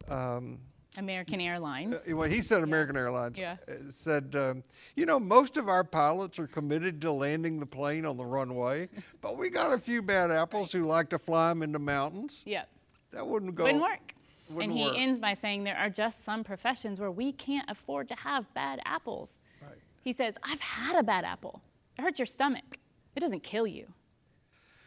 [0.09, 0.59] um,
[0.97, 2.07] American Airlines.
[2.11, 3.37] uh, well, he said American Airlines.
[3.37, 3.55] Yeah.
[3.67, 4.63] uh, Said, um,
[4.95, 8.89] you know, most of our pilots are committed to landing the plane on the runway,
[9.21, 12.41] but we got a few bad apples who like to fly them into mountains.
[12.45, 12.67] Yep.
[13.11, 13.63] That wouldn't go.
[13.63, 14.13] Wouldn't work.
[14.49, 14.97] Wouldn't and he work.
[14.97, 18.81] ends by saying there are just some professions where we can't afford to have bad
[18.85, 19.39] apples.
[19.61, 19.71] Right.
[20.03, 21.61] He says, I've had a bad apple.
[21.97, 22.77] It hurts your stomach.
[23.15, 23.87] It doesn't kill you.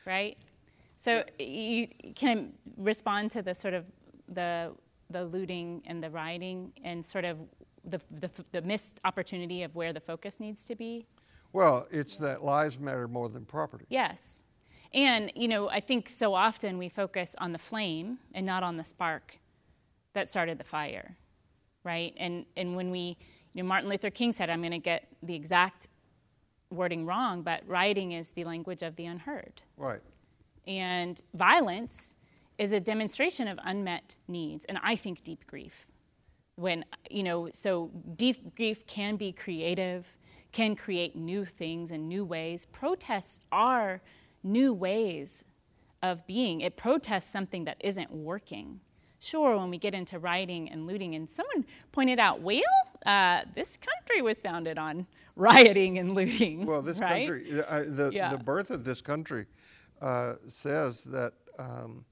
[0.06, 0.36] Right?
[0.98, 3.84] So you can respond to the sort of
[4.28, 4.72] the
[5.14, 7.38] the looting and the rioting and sort of
[7.84, 11.06] the, the, the missed opportunity of where the focus needs to be.
[11.52, 13.86] Well, it's that lives matter more than property.
[13.88, 14.42] Yes.
[14.92, 18.76] And, you know, I think so often we focus on the flame and not on
[18.76, 19.38] the spark
[20.14, 21.16] that started the fire,
[21.84, 22.12] right?
[22.16, 23.16] And, and when we,
[23.52, 25.88] you know, Martin Luther King said, I'm going to get the exact
[26.70, 29.62] wording wrong, but rioting is the language of the unheard.
[29.76, 30.00] Right.
[30.66, 32.16] And violence
[32.58, 35.86] is a demonstration of unmet needs, and I think deep grief.
[36.56, 40.06] When, you know, so deep grief can be creative,
[40.52, 42.66] can create new things and new ways.
[42.66, 44.00] Protests are
[44.44, 45.44] new ways
[46.02, 46.60] of being.
[46.60, 48.78] It protests something that isn't working.
[49.18, 52.60] Sure, when we get into rioting and looting, and someone pointed out, well,
[53.06, 56.66] uh, this country was founded on rioting and looting.
[56.66, 57.26] Well, this right?
[57.26, 58.30] country, uh, the, Yeah.
[58.30, 59.46] the birth of this country
[60.00, 62.04] uh, says that um,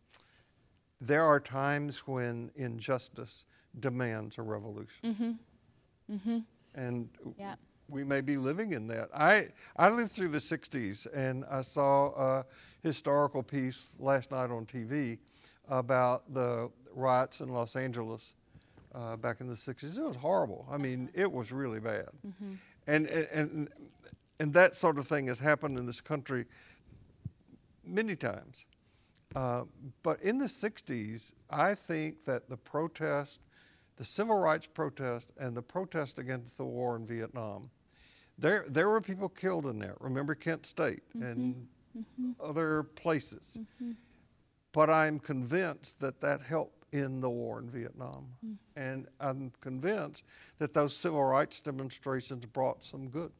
[1.02, 3.44] there are times when injustice
[3.80, 4.88] demands a revolution.
[5.04, 6.14] Mm-hmm.
[6.14, 6.38] Mm-hmm.
[6.74, 7.56] And Yeah.
[7.88, 9.08] we may be living in that.
[9.14, 12.46] I, I lived through the 60s and I saw a
[12.82, 15.18] historical piece last night on TV
[15.68, 18.34] about the riots in Los Angeles
[18.94, 19.98] uh, back in the 60s.
[19.98, 20.68] It was horrible.
[20.70, 22.08] I mean, it was really bad.
[22.26, 22.52] Mm-hmm.
[22.86, 23.68] And, and, and,
[24.38, 26.44] and that sort of thing has happened in this country
[27.84, 28.64] many times.
[29.34, 29.62] Uh,
[30.02, 33.40] but in the 60s, I think that the protest,
[33.96, 37.70] the civil rights protest, and the protest against the war in Vietnam,
[38.38, 39.96] there, there were people killed in there.
[40.00, 41.66] Remember Kent State and
[42.40, 43.58] other places.
[44.72, 48.26] But I'm convinced that that helped in the war in Vietnam.
[48.76, 50.24] And I'm convinced
[50.58, 53.32] that those civil rights demonstrations brought some good.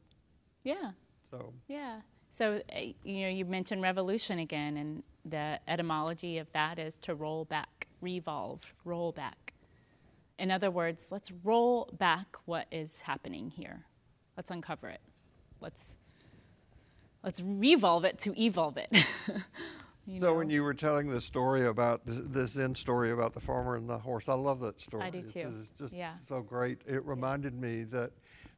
[0.63, 0.91] Yeah.
[1.29, 2.01] So, Yeah.
[2.29, 7.15] So, uh, you know, you mentioned revolution again, and the etymology of that is to
[7.15, 9.53] roll back, revolve, roll back.
[10.39, 13.85] In other words, let's roll back what is happening here.
[14.35, 15.01] Let's uncover it.
[15.61, 15.95] Let's
[17.23, 18.89] let's revolve it to evolve it.
[20.19, 20.33] So know?
[20.33, 23.87] when you were telling the story about th- this Zen story about the farmer and
[23.87, 25.01] the horse, I love that story.
[25.01, 25.53] I do It's- too.
[25.61, 26.15] It's just Yeah.
[26.21, 26.81] so great.
[26.85, 28.11] It reminded me that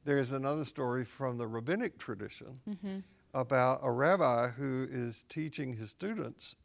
[0.05, 2.97] there's another story from the rabbinic tradition Mm-hmm.
[3.35, 6.55] About a rabbi who is teaching his students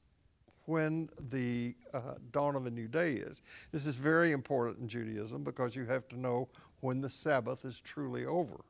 [0.66, 3.42] when the uh, dawn of a new day is.
[3.72, 6.48] This is very important in Judaism because you have to know
[6.78, 8.60] when the Sabbath is truly over.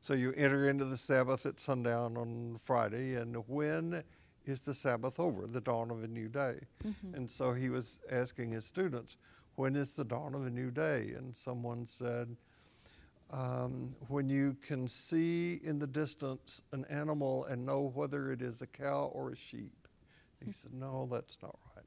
[0.00, 4.02] So you enter into the Sabbath at sundown on Friday, and when
[4.46, 5.46] is the Sabbath over?
[5.46, 6.60] The dawn of a new day.
[6.86, 7.14] Mm-hmm.
[7.14, 9.18] And so he was asking his students,
[9.56, 11.12] when is the dawn of a new day?
[11.16, 12.36] And someone said,
[13.30, 18.62] um, when you can see in the distance an animal and know whether it is
[18.62, 19.86] a cow or a sheep.
[20.44, 21.84] He said, No, that's not right.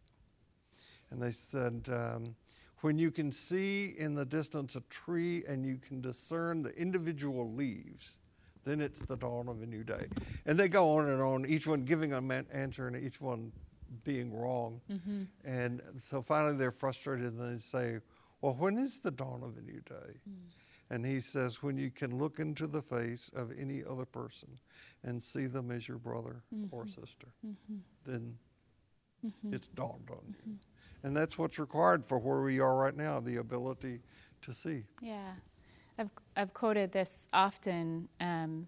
[1.10, 2.36] And they said, um,
[2.82, 7.52] When you can see in the distance a tree and you can discern the individual
[7.52, 8.18] leaves,
[8.64, 10.06] then it's the dawn of a new day.
[10.46, 13.52] And they go on and on, each one giving an answer and each one
[14.04, 14.82] being wrong.
[14.92, 15.24] Mm-hmm.
[15.44, 17.98] And so finally they're frustrated and they say,
[18.42, 20.20] Well, when is the dawn of a new day?
[20.30, 20.52] Mm.
[20.92, 24.60] And he says, When you can look into the face of any other person
[25.04, 26.76] and see them as your brother mm-hmm.
[26.76, 27.78] or sister, mm-hmm.
[28.06, 28.36] then
[29.26, 29.54] mm-hmm.
[29.54, 30.52] it's dawned on you.
[30.52, 31.08] Mm-hmm.
[31.08, 34.02] And that's what's required for where we are right now the ability
[34.42, 34.84] to see.
[35.02, 35.32] Yeah.
[35.98, 38.10] I've, I've quoted this often.
[38.20, 38.68] Um,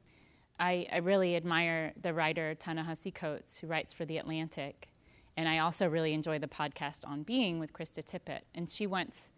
[0.59, 4.89] I, I really admire the writer Ta-Nehisi Coates, who writes for The Atlantic.
[5.36, 8.41] And I also really enjoy the podcast On Being with Krista Tippett.
[8.55, 9.32] And she once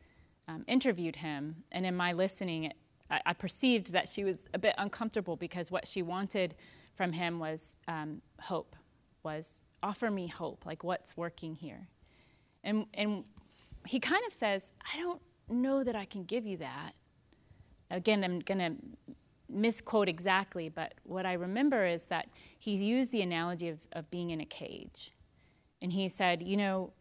[0.47, 2.71] um, interviewed him, and in my listening,
[3.09, 6.55] I, I, perceived that she was a bit uncomfortable because what she wanted
[6.95, 8.75] from him was um, hope,
[9.23, 11.87] was offer me hope, like what's working here.
[12.63, 13.23] And, and
[13.85, 16.93] he kind of says, I don't know that I can give you that.
[17.91, 19.15] Again, I'm going to
[19.47, 24.31] misquote exactly, but what I remember is that he used the analogy of, of being
[24.31, 25.11] in a cage.
[25.81, 26.93] And he said, You know,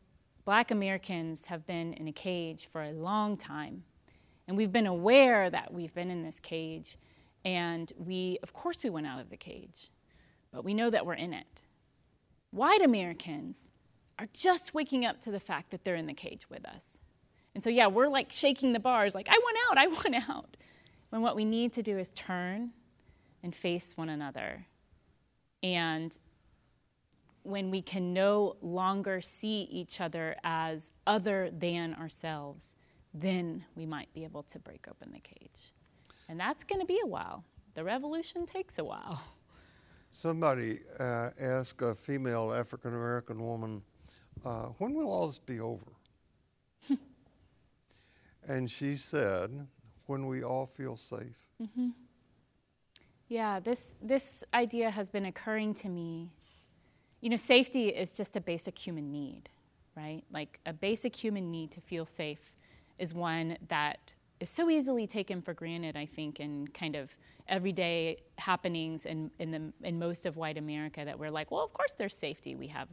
[0.44, 3.84] black Americans have been in a cage for a long time.
[4.46, 6.98] And we've been aware that we've been in this cage.
[7.44, 9.90] And we, of course, we went out of the cage,
[10.52, 11.62] but we know that we're in it.
[12.50, 13.70] White Americans
[14.18, 16.98] are just waking up to the fact that they're in the cage with us.
[17.54, 20.56] And so, yeah, we're like shaking the bars, like, I want out, I want out.
[21.10, 22.70] When what we need to do is turn
[23.42, 24.66] and face one another
[25.62, 26.16] and
[27.44, 32.74] when we can no longer see each other as other than ourselves,
[33.12, 35.74] then we might be able to break open the cage.
[36.28, 37.44] And that's going to be a while.
[37.74, 39.22] The revolution takes a while.
[40.10, 43.82] Somebody uh, asked a female African American woman,
[44.44, 45.92] uh, When will all this be over?
[48.48, 49.66] and she said,
[50.06, 51.48] When we all feel safe.
[51.60, 51.90] Mm-hmm.
[53.28, 56.30] Yeah, this, this idea has been occurring to me
[57.24, 59.48] you know, safety is just a basic human need,
[59.96, 60.22] right?
[60.30, 62.52] Like a basic human need to feel safe
[62.98, 67.16] is one that is so easily taken for granted, I think, in kind of
[67.48, 71.72] everyday happenings in, in, the, in most of white America that we're like, well, of
[71.72, 72.56] course there's safety.
[72.56, 72.88] We have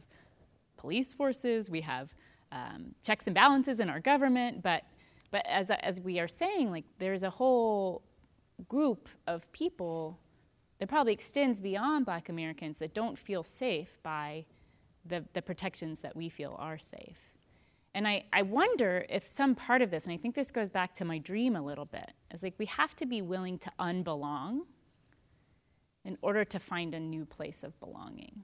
[0.78, 2.08] police forces, we have
[2.52, 4.84] um, checks and balances in our government, but,
[5.30, 8.00] but as, as we are saying, like there's a whole
[8.66, 10.18] group of people
[10.82, 14.44] that probably extends beyond black Americans that don't feel safe by
[15.04, 17.20] the, the protections that we feel are safe.
[17.94, 20.92] And I, I wonder if some part of this, and I think this goes back
[20.96, 24.62] to my dream a little bit, is like we have to be willing to unbelong
[26.04, 28.42] in order to find a new place of belonging.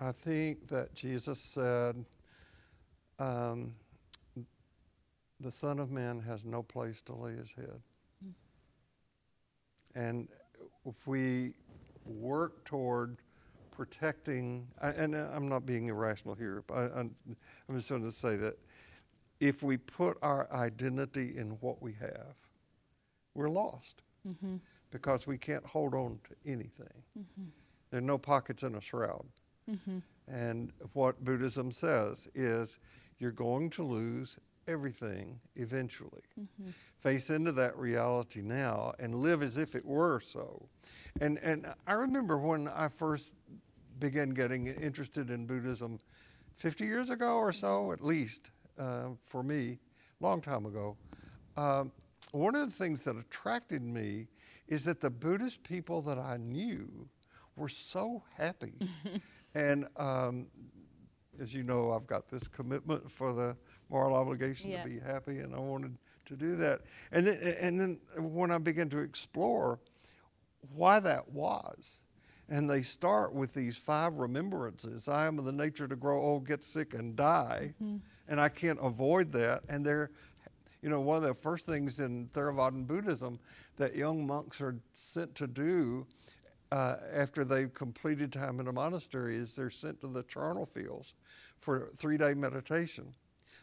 [0.00, 2.06] I think that Jesus said,
[3.18, 3.74] um,
[5.40, 7.82] the Son of Man has no place to lay his head.
[9.94, 10.28] And
[10.86, 11.52] if we
[12.04, 13.18] work toward
[13.70, 17.14] protecting, and I'm not being irrational here, but I'm
[17.74, 18.58] just going to say that
[19.40, 22.36] if we put our identity in what we have,
[23.34, 24.56] we're lost mm-hmm.
[24.90, 27.02] because we can't hold on to anything.
[27.18, 27.44] Mm-hmm.
[27.90, 29.24] There are no pockets in a shroud.
[29.70, 29.98] Mm-hmm.
[30.28, 32.78] And what Buddhism says is
[33.18, 34.38] you're going to lose
[34.68, 36.22] everything eventually.
[36.38, 36.70] Mm-hmm.
[36.98, 40.68] Face into that reality now and live as if it were so.
[41.20, 43.32] And, and I remember when I first
[43.98, 45.98] began getting interested in Buddhism
[46.56, 49.78] 50 years ago or so, at least, uh, for me,
[50.20, 50.96] long time ago.
[51.56, 51.92] Um,
[52.32, 54.26] one of the things that attracted me
[54.68, 57.08] is that the Buddhist people that I knew
[57.56, 58.74] were so happy.
[59.54, 60.46] and um,
[61.40, 63.56] as you know, I've got this commitment for the
[63.92, 64.82] moral obligation yeah.
[64.82, 66.80] to be happy, and I wanted to do that.
[67.12, 69.78] And then, and then when I began to explore
[70.74, 72.00] why that was,
[72.48, 76.46] and they start with these five remembrances I am of the nature to grow old,
[76.46, 77.98] get sick, and die, mm-hmm.
[78.28, 79.62] and I can't avoid that.
[79.68, 80.10] And they're
[80.82, 83.38] you know, one of the first things in Theravadan Buddhism
[83.76, 86.04] that young monks are sent to do
[86.72, 91.14] uh, after they've completed time in a monastery is they're sent to the charnel fields
[91.60, 93.14] for three day meditation.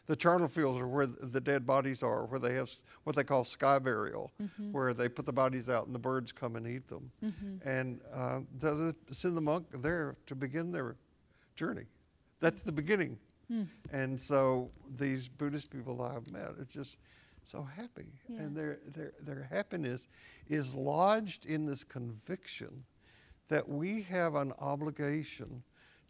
[0.06, 2.70] The charnel fields are where the dead bodies are, where they have
[3.04, 4.72] what they call sky burial, mm-hmm.
[4.72, 7.10] where they put the bodies out and the birds come and eat them.
[7.24, 7.68] Mm-hmm.
[7.68, 8.40] And uh,
[9.12, 10.96] send the monk there to begin their
[11.54, 11.86] journey.
[12.40, 13.18] That's the beginning.
[13.48, 13.64] Hmm.
[13.92, 16.96] And so these Buddhist people I've met are just
[17.44, 18.06] so happy.
[18.28, 18.40] Yeah.
[18.40, 20.08] And their, their, their happiness
[20.48, 22.84] is lodged in this conviction
[23.48, 25.62] that we have an obligation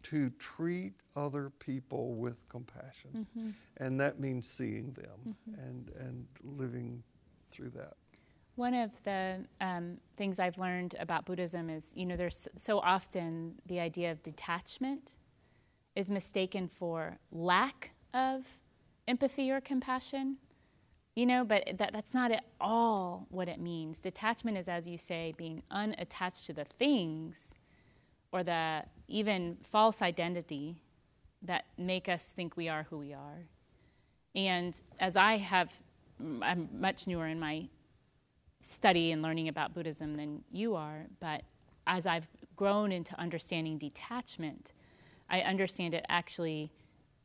[0.03, 3.27] to treat other people with compassion.
[3.77, 7.03] And that means seeing them and, and living
[7.51, 7.95] through that.
[8.55, 13.55] One of the um, things I've learned about Buddhism is, you know, there's so often
[13.65, 15.15] the idea of detachment
[15.95, 18.45] is mistaken for lack of
[19.07, 20.37] empathy or compassion,
[21.15, 23.99] you know, but that, that's not at all what it means.
[23.99, 27.53] Detachment is, as you say, being unattached to the things
[28.31, 30.77] or the even false identity
[31.41, 33.45] that make us think we are who we are.
[34.35, 35.69] And as I have,
[36.41, 37.67] I'm much newer in my
[38.61, 41.41] study and learning about Buddhism than you are, but
[41.87, 44.71] as I've grown into understanding detachment,
[45.29, 46.71] I understand it actually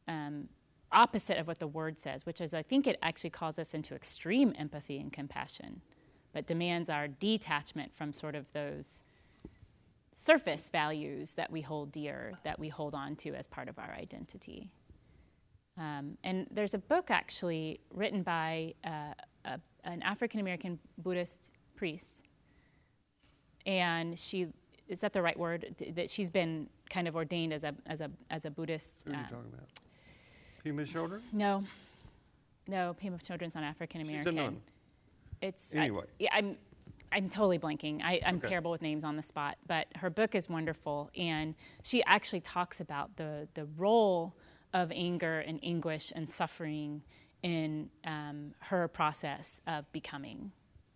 [0.08, 0.48] um,
[0.92, 3.94] opposite of what the word says, which is I think it actually calls us into
[3.94, 5.82] extreme empathy and compassion,
[6.32, 9.02] but demands our detachment from sort of those
[10.26, 13.94] surface values that we hold dear, that we hold on to as part of our
[13.94, 14.70] identity.
[15.78, 19.12] Um, and there's a book actually written by uh,
[19.44, 22.24] a, an African American Buddhist priest,
[23.66, 24.46] and she
[24.88, 25.74] is that the right word?
[25.78, 29.04] Th- That she's been kind of ordained as a as a as a Buddhist.
[29.06, 29.68] Who are you um, talking about?
[30.64, 31.20] Pema Chödrön?
[31.32, 31.62] no,
[32.68, 34.32] no, Pema Chödrön's not African American.
[34.32, 34.60] She's a nun.
[35.42, 36.04] It's I- Anyway.
[36.18, 36.56] yeah, I'm
[37.12, 38.02] I'm totally blanking.
[38.02, 38.48] I, I'm Okay.
[38.48, 42.80] terrible with names on the spot, but her book is wonderful, and she actually talks
[42.80, 44.34] about the the role
[44.74, 47.02] of anger and anguish and suffering
[47.42, 50.52] in um, her process of becoming,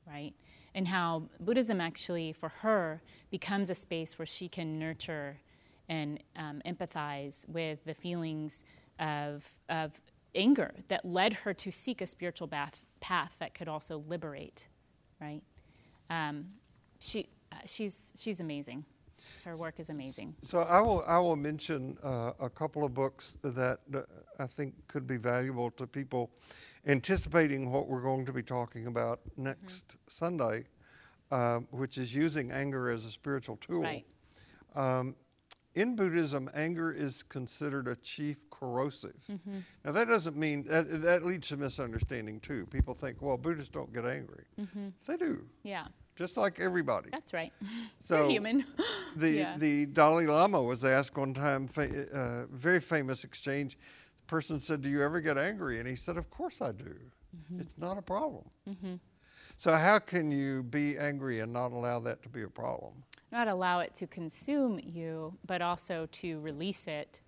[0.07, 0.35] right?
[0.75, 5.39] And how Buddhism actually, for her, becomes a space where she can nurture
[5.89, 8.65] and um, empathize with the feelings
[8.99, 9.93] of, of
[10.35, 14.69] anger that led her to seek a spiritual bath, path that could also liberate,
[15.21, 15.43] right?
[16.11, 16.47] Um,
[16.99, 18.85] she, uh, she's, she's amazing.
[19.45, 20.35] Her work is amazing.
[20.43, 24.01] So I will I will mention uh, a couple of books that uh,
[24.39, 26.31] I think could be valuable to people
[26.87, 30.65] anticipating what we're going to be talking about next Sunday,
[31.31, 33.83] um, which is using anger as a spiritual tool.
[33.83, 34.07] Right.
[34.75, 35.15] Um,
[35.75, 39.21] in Buddhism, anger is considered a chief corrosive.
[39.85, 42.67] Now that doesn't mean that that leads to misunderstanding too.
[42.67, 44.45] People think, well, Buddhists don't get angry.
[45.07, 45.87] They do, Yeah,
[46.17, 47.09] just like everybody.
[47.11, 47.53] that's right.
[48.01, 48.65] So They're human.
[49.17, 49.57] the Yeah.
[49.59, 53.77] the Dalai Lama was asked one time, fa- uh, very famous exchange.
[53.77, 56.85] The person said, "Do you ever get angry?" And he said, "Of course I do.
[57.37, 57.61] Mm-hmm.
[57.61, 58.45] It's not a problem."
[59.57, 62.95] So how can you be angry and not allow that to be a problem?
[63.31, 67.21] Not allow it to consume you, but also to release it.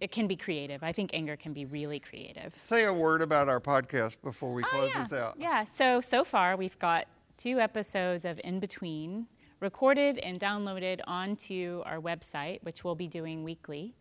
[0.00, 0.82] It can be creative.
[0.82, 2.54] I think anger can be really creative.
[2.62, 5.02] Say a word about our podcast before we Oh, close yeah.
[5.02, 5.34] this out.
[5.38, 5.64] Yeah.
[5.64, 7.06] So so far we've got
[7.36, 9.26] two episodes of In Between
[9.60, 13.94] recorded and downloaded onto our website, which we'll be doing weekly.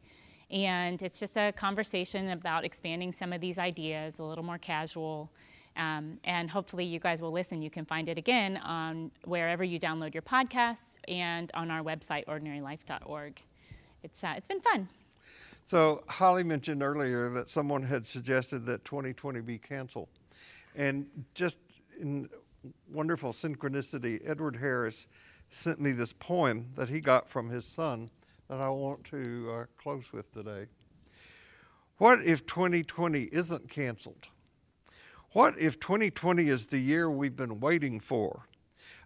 [0.52, 5.32] And it's just a conversation about expanding some of these ideas, a little more casual.
[5.76, 7.62] Um, and hopefully, you guys will listen.
[7.62, 12.26] You can find it again on wherever you download your podcasts and on our website,
[12.26, 13.42] ordinarylife.org.
[14.04, 14.90] It's, uh, it's been fun.
[15.66, 20.10] So Holly mentioned earlier that someone had suggested that 2020 be canceled,
[20.76, 21.58] and just
[22.00, 22.30] in
[22.91, 25.07] wonderful synchronicity, Edward Harris
[25.49, 28.09] sent me this poem that he got from his son
[28.49, 30.68] that I want to uh, close with today.
[31.97, 34.28] What if 2020 isn't canceled?
[35.32, 38.47] What if 2020 is the year we've been waiting for?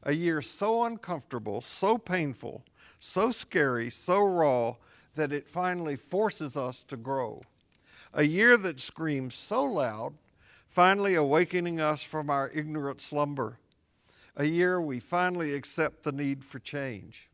[0.03, 2.63] A year so uncomfortable, so painful,
[2.99, 4.75] so scary, so raw
[5.15, 7.41] that it finally forces us to grow.
[8.13, 10.13] A year that screams so loud,
[10.67, 13.59] finally awakening us from our ignorant slumber.
[14.35, 17.29] A year we finally accept the need for change.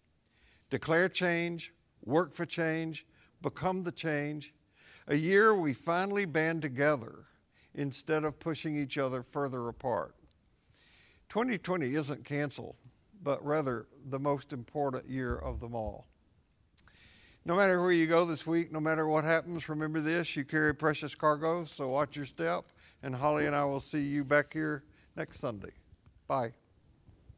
[0.70, 1.74] Declare change,
[2.04, 3.06] work for change,
[3.42, 4.54] become the change.
[5.08, 7.26] A year we finally band together
[7.76, 10.16] instead of pushing each other further apart.
[11.30, 12.76] 2020 isn't canceled,
[13.22, 16.08] but rather the most important year of them all.
[17.46, 20.74] No matter where you go this week, no matter what happens, remember this you carry
[20.74, 22.66] precious cargo, so watch your step.
[23.04, 24.84] And Holly and I will see you back here
[25.16, 25.74] next Sunday.
[26.28, 26.54] Bye.